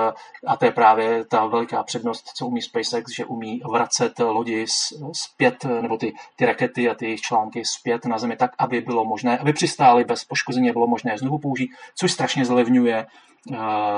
a 0.48 0.58
to 0.58 0.66
je 0.66 0.72
právě 0.72 1.26
ta 1.26 1.46
veliká 1.46 1.84
přednost, 1.84 2.26
co 2.36 2.48
umí 2.48 2.62
SpaceX, 2.62 3.12
že 3.16 3.26
umí 3.26 3.62
vracet 3.72 4.20
lodi 4.20 4.66
zpět, 5.14 5.66
nebo 5.82 5.98
ty, 5.98 6.14
ty 6.36 6.46
rakety 6.46 6.90
a 6.90 6.94
ty 6.94 7.06
jejich 7.06 7.22
články 7.22 7.66
zpět 7.66 8.06
na 8.06 8.18
Zemi 8.18 8.36
tak, 8.36 8.52
aby 8.58 8.82
bylo 8.82 9.06
možné, 9.06 9.38
aby 9.38 9.54
přistály 9.54 10.04
bez 10.04 10.26
poškození, 10.26 10.72
bylo 10.72 10.88
možné 10.88 11.18
znovu 11.18 11.40
použít, 11.40 11.70
což 11.96 12.12
strašně 12.12 12.46
zlevňuje 12.46 13.06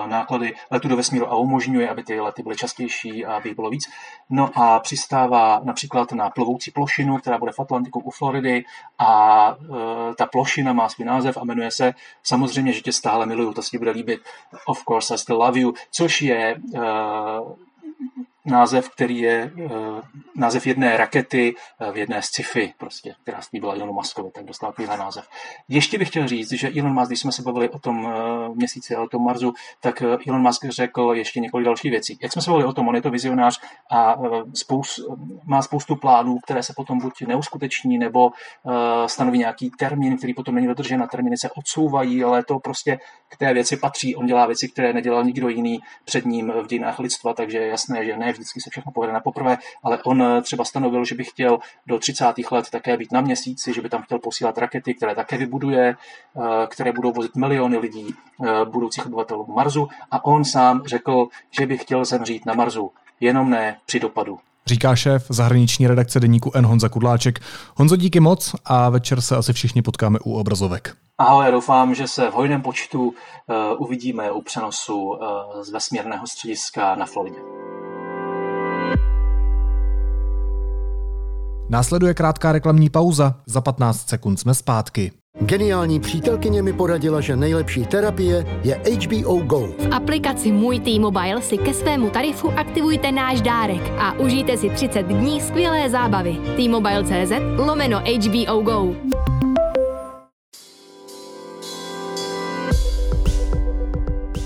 náklady 0.07 0.53
letu 0.71 0.87
do 0.87 0.95
vesmíru 0.95 1.27
a 1.27 1.35
umožňuje, 1.35 1.89
aby 1.89 2.03
ty 2.03 2.19
lety 2.19 2.43
byly 2.43 2.55
častější 2.55 3.25
a 3.25 3.35
aby 3.35 3.49
jich 3.49 3.55
bylo 3.55 3.69
víc. 3.69 3.89
No 4.29 4.49
a 4.55 4.79
přistává 4.79 5.61
například 5.63 6.11
na 6.11 6.29
plovoucí 6.29 6.71
plošinu, 6.71 7.17
která 7.17 7.37
bude 7.37 7.51
v 7.51 7.59
Atlantiku 7.59 7.99
u 7.99 8.11
Floridy 8.11 8.65
a 8.99 9.55
e, 10.11 10.15
ta 10.15 10.25
plošina 10.25 10.73
má 10.73 10.89
svůj 10.89 11.05
název 11.05 11.37
a 11.37 11.43
jmenuje 11.45 11.71
se 11.71 11.93
samozřejmě, 12.23 12.73
že 12.73 12.81
tě 12.81 12.93
stále 12.93 13.25
miluju, 13.25 13.53
to 13.53 13.61
si 13.61 13.77
bude 13.77 13.91
líbit, 13.91 14.21
Of 14.65 14.83
course 14.83 15.13
I 15.13 15.17
still 15.17 15.37
love 15.37 15.59
you, 15.59 15.73
což 15.91 16.21
je 16.21 16.37
e, 16.37 16.81
název, 18.45 18.89
který 18.89 19.19
je 19.19 19.51
uh, 19.55 19.71
název 20.35 20.67
jedné 20.67 20.97
rakety 20.97 21.55
uh, 21.81 21.93
v 21.93 21.97
jedné 21.97 22.21
sci-fi, 22.21 22.73
prostě, 22.77 23.15
která 23.21 23.41
slíbila 23.41 23.73
Elonu 23.73 23.93
Muskovi, 23.93 24.31
tak 24.31 24.45
dostal 24.45 24.71
takový 24.71 24.87
název. 24.87 25.27
Ještě 25.67 25.97
bych 25.97 26.07
chtěl 26.07 26.27
říct, 26.27 26.51
že 26.51 26.71
Elon 26.79 26.93
Musk, 26.93 27.07
když 27.09 27.19
jsme 27.19 27.31
se 27.31 27.41
bavili 27.41 27.69
o 27.69 27.79
tom 27.79 28.05
uh, 28.05 28.11
měsíci 28.55 28.95
a 28.95 29.01
o 29.01 29.07
tom 29.07 29.23
Marsu, 29.23 29.53
tak 29.81 30.01
Elon 30.01 30.41
Musk 30.41 30.65
řekl 30.65 31.11
ještě 31.13 31.39
několik 31.39 31.65
dalších 31.65 31.91
věcí. 31.91 32.19
Jak 32.21 32.31
jsme 32.31 32.41
se 32.41 32.51
bavili 32.51 32.67
o 32.67 32.73
tom, 32.73 32.87
on 32.87 32.95
je 32.95 33.01
to 33.01 33.11
vizionář 33.11 33.59
a 33.91 34.15
uh, 34.15 34.41
spous, 34.53 34.99
má 35.45 35.61
spoustu 35.61 35.95
plánů, 35.95 36.37
které 36.43 36.63
se 36.63 36.73
potom 36.75 36.99
buď 36.99 37.21
neuskuteční, 37.21 37.97
nebo 37.97 38.31
stanoví 39.05 39.37
nějaký 39.39 39.71
termín, 39.79 40.17
který 40.17 40.33
potom 40.33 40.55
není 40.55 40.67
dodržen 40.67 41.03
a 41.03 41.07
termíny 41.07 41.37
se 41.37 41.49
odsouvají, 41.51 42.23
ale 42.23 42.43
to 42.43 42.59
prostě 42.59 42.97
k 43.29 43.37
té 43.37 43.53
věci 43.53 43.77
patří. 43.77 44.15
On 44.15 44.25
dělá 44.25 44.45
věci, 44.45 44.69
které 44.69 44.93
nedělal 44.93 45.23
nikdo 45.23 45.49
jiný 45.49 45.79
před 46.05 46.25
ním 46.25 46.51
v 46.63 46.67
dějinách 46.67 46.99
lidstva, 46.99 47.33
takže 47.33 47.57
je 47.57 47.67
jasné, 47.67 48.05
že 48.05 48.17
ne 48.17 48.33
vždycky 48.39 48.61
se 48.61 48.69
všechno 48.69 48.91
povede 48.91 49.13
na 49.13 49.19
poprvé, 49.19 49.57
ale 49.83 50.03
on 50.03 50.23
eh, 50.23 50.41
třeba 50.41 50.65
stanovil, 50.65 51.05
že 51.05 51.15
by 51.15 51.23
chtěl 51.23 51.59
do 51.87 51.99
30. 51.99 52.25
let 52.51 52.69
také 52.69 52.97
být 52.97 53.11
na 53.11 53.21
měsíci, 53.21 53.73
že 53.73 53.81
by 53.81 53.89
tam 53.89 54.01
chtěl 54.01 54.19
posílat 54.19 54.57
rakety, 54.57 54.93
které 54.93 55.15
také 55.15 55.37
vybuduje, 55.37 55.95
eh, 55.95 56.67
které 56.67 56.91
budou 56.91 57.11
vozit 57.11 57.35
miliony 57.35 57.77
lidí, 57.77 58.07
eh, 58.13 58.65
budoucích 58.65 59.05
obyvatelů 59.05 59.45
Marsu 59.55 59.87
a 60.11 60.25
on 60.25 60.45
sám 60.45 60.81
řekl, 60.85 61.27
že 61.59 61.65
by 61.65 61.77
chtěl 61.77 62.05
zemřít 62.05 62.45
na 62.45 62.53
Marsu, 62.53 62.91
jenom 63.19 63.49
ne 63.49 63.77
při 63.85 63.99
dopadu 63.99 64.39
říká 64.69 64.95
šéf 64.95 65.25
zahraniční 65.29 65.87
redakce 65.87 66.19
deníku 66.19 66.51
N. 66.55 66.65
Honza 66.65 66.89
Kudláček. 66.89 67.39
Honzo, 67.75 67.95
díky 67.95 68.19
moc 68.19 68.55
a 68.65 68.89
večer 68.89 69.21
se 69.21 69.35
asi 69.35 69.53
všichni 69.53 69.81
potkáme 69.81 70.19
u 70.19 70.33
obrazovek. 70.33 70.95
Ahoj, 71.17 71.45
já 71.45 71.51
doufám, 71.51 71.95
že 71.95 72.07
se 72.07 72.29
v 72.29 72.33
hojném 72.33 72.61
počtu 72.61 73.03
uh, 73.07 73.13
uvidíme 73.77 74.31
u 74.31 74.41
přenosu 74.41 75.01
uh, 75.03 75.17
z 75.61 75.69
vesmírného 75.69 76.27
střediska 76.27 76.95
na 76.95 77.05
Floridě. 77.05 77.58
Následuje 81.69 82.13
krátká 82.13 82.51
reklamní 82.51 82.89
pauza, 82.89 83.35
za 83.45 83.61
15 83.61 84.09
sekund 84.09 84.37
jsme 84.37 84.53
zpátky. 84.53 85.11
Geniální 85.41 85.99
přítelkyně 85.99 86.61
mi 86.61 86.73
poradila, 86.73 87.21
že 87.21 87.35
nejlepší 87.35 87.85
terapie 87.85 88.45
je 88.63 88.75
HBO 88.75 89.37
Go. 89.37 89.59
V 89.59 89.93
aplikaci 89.93 90.51
Můj 90.51 90.79
T-Mobile 90.79 91.41
si 91.41 91.57
ke 91.57 91.73
svému 91.73 92.09
tarifu 92.09 92.51
aktivujte 92.51 93.11
náš 93.11 93.41
dárek 93.41 93.91
a 93.99 94.13
užijte 94.13 94.57
si 94.57 94.69
30 94.69 95.01
dní 95.01 95.41
skvělé 95.41 95.89
zábavy. 95.89 96.37
T-Mobile.cz 96.55 97.31
lomeno 97.57 97.99
HBO 97.99 98.61
Go. 98.61 98.95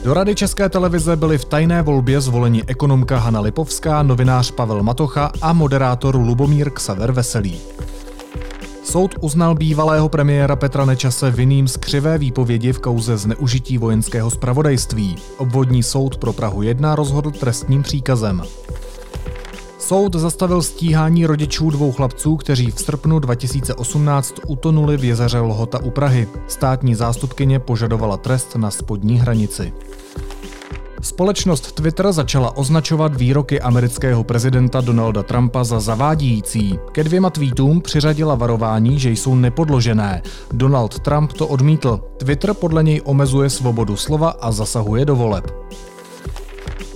Do 0.03 0.13
Rady 0.13 0.35
České 0.35 0.69
televize 0.69 1.15
byli 1.15 1.37
v 1.37 1.45
tajné 1.45 1.81
volbě 1.81 2.21
zvoleni 2.21 2.63
ekonomka 2.67 3.17
Hana 3.17 3.39
Lipovská, 3.39 4.03
novinář 4.03 4.51
Pavel 4.51 4.83
Matocha 4.83 5.31
a 5.41 5.53
moderátor 5.53 6.15
Lubomír 6.15 6.69
Ksaver 6.69 7.11
Veselý. 7.11 7.59
Soud 8.83 9.15
uznal 9.21 9.55
bývalého 9.55 10.09
premiéra 10.09 10.55
Petra 10.55 10.85
Nečase 10.85 11.31
vinným 11.31 11.67
z 11.67 11.77
křivé 11.77 12.17
výpovědi 12.17 12.73
v 12.73 12.79
kauze 12.79 13.17
zneužití 13.17 13.77
vojenského 13.77 14.31
spravodajství. 14.31 15.15
Obvodní 15.37 15.83
soud 15.83 16.17
pro 16.17 16.33
Prahu 16.33 16.61
1 16.61 16.95
rozhodl 16.95 17.31
trestním 17.31 17.83
příkazem. 17.83 18.43
Soud 19.83 20.15
zastavil 20.15 20.61
stíhání 20.61 21.25
rodičů 21.25 21.69
dvou 21.69 21.91
chlapců, 21.91 22.35
kteří 22.35 22.71
v 22.71 22.79
srpnu 22.79 23.19
2018 23.19 24.35
utonuli 24.47 24.97
v 24.97 25.03
jezeře 25.03 25.39
Lhota 25.39 25.79
u 25.83 25.89
Prahy. 25.89 26.27
Státní 26.47 26.95
zástupkyně 26.95 27.59
požadovala 27.59 28.17
trest 28.17 28.55
na 28.55 28.71
spodní 28.71 29.19
hranici. 29.19 29.73
Společnost 31.01 31.71
Twitter 31.71 32.11
začala 32.11 32.57
označovat 32.57 33.15
výroky 33.15 33.61
amerického 33.61 34.23
prezidenta 34.23 34.81
Donalda 34.81 35.23
Trumpa 35.23 35.63
za 35.63 35.79
zavádějící. 35.79 36.79
Ke 36.91 37.03
dvěma 37.03 37.29
tweetům 37.29 37.81
přiřadila 37.81 38.35
varování, 38.35 38.99
že 38.99 39.09
jsou 39.09 39.35
nepodložené. 39.35 40.21
Donald 40.51 40.99
Trump 40.99 41.33
to 41.33 41.47
odmítl. 41.47 41.99
Twitter 42.17 42.53
podle 42.53 42.83
něj 42.83 43.01
omezuje 43.05 43.49
svobodu 43.49 43.95
slova 43.95 44.29
a 44.29 44.51
zasahuje 44.51 45.05
do 45.05 45.15
voleb. 45.15 45.51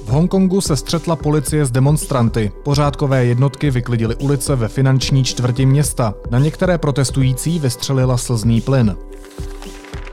V 0.07 0.09
Hongkongu 0.09 0.61
se 0.61 0.75
střetla 0.75 1.15
policie 1.15 1.65
s 1.65 1.71
demonstranty. 1.71 2.51
Pořádkové 2.63 3.25
jednotky 3.25 3.71
vyklidily 3.71 4.15
ulice 4.15 4.55
ve 4.55 4.67
finanční 4.67 5.23
čtvrti 5.23 5.65
města. 5.65 6.13
Na 6.29 6.39
některé 6.39 6.77
protestující 6.77 7.59
vystřelila 7.59 8.17
slzný 8.17 8.61
plyn. 8.61 8.95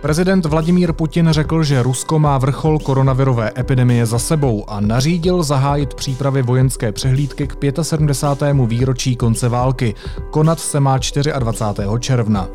Prezident 0.02 0.46
Vladimír 0.46 0.92
Putin 0.92 1.28
řekl, 1.30 1.62
že 1.62 1.83
Rusko 1.83 2.18
má 2.18 2.38
vrchol 2.38 2.78
koronavirové 2.78 3.52
epidemie 3.59 4.07
za 4.07 4.18
sebou 4.18 4.70
a 4.70 4.80
nařídil 4.80 5.42
zahájit 5.42 5.94
přípravy 5.94 6.42
vojenské 6.42 6.92
přehlídky 6.92 7.46
k 7.46 7.57
75. 7.83 8.57
výročí 8.66 9.16
konce 9.16 9.48
války. 9.48 9.94
Konat 10.30 10.61
se 10.61 10.80
má 10.80 10.98
24. 11.38 11.87
června. 11.98 12.48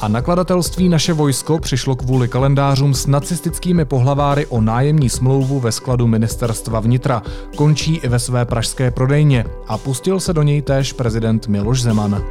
A 0.00 0.08
nakladatelství 0.08 0.88
Naše 0.88 1.12
vojsko 1.12 1.58
přišlo 1.58 1.96
kvůli 1.96 2.28
kalendářům 2.28 2.94
s 2.94 3.06
nacistickými 3.06 3.84
pohlaváry 3.84 4.46
o 4.46 4.60
nájemní 4.60 5.08
smlouvu 5.08 5.60
ve 5.60 5.72
skladu 5.72 6.06
ministerstva 6.06 6.80
vnitra. 6.80 7.22
Končí 7.56 7.96
i 7.96 8.08
ve 8.08 8.18
své 8.18 8.44
pražské 8.44 8.90
prodejně 8.90 9.44
a 9.68 9.78
pustil 9.78 10.20
se 10.20 10.32
do 10.32 10.42
něj 10.42 10.62
též 10.62 10.92
prezident 10.92 11.48
Miloš 11.48 11.82
Zeman. 11.82 12.24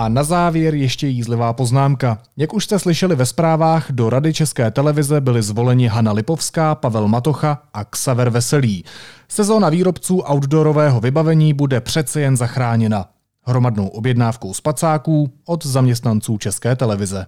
A 0.00 0.08
na 0.08 0.24
závěr 0.24 0.74
ještě 0.74 1.06
jízlivá 1.06 1.52
poznámka. 1.52 2.18
Jak 2.36 2.54
už 2.54 2.64
jste 2.64 2.78
slyšeli 2.78 3.16
ve 3.16 3.26
zprávách, 3.26 3.92
do 3.92 4.10
Rady 4.10 4.32
České 4.32 4.70
televize 4.70 5.20
byli 5.20 5.42
zvoleni 5.42 5.86
Hanna 5.86 6.12
Lipovská, 6.12 6.74
Pavel 6.74 7.08
Matocha 7.08 7.62
a 7.74 7.84
Ksaver 7.84 8.30
Veselý. 8.30 8.84
Sezóna 9.28 9.68
výrobců 9.68 10.22
outdoorového 10.32 11.00
vybavení 11.00 11.54
bude 11.54 11.80
přece 11.80 12.20
jen 12.20 12.36
zachráněna. 12.36 13.08
Hromadnou 13.42 13.88
objednávkou 13.88 14.54
spacáků 14.54 15.30
od 15.46 15.66
zaměstnanců 15.66 16.38
České 16.38 16.76
televize. 16.76 17.26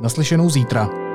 Naslyšenou 0.00 0.50
zítra. 0.50 1.07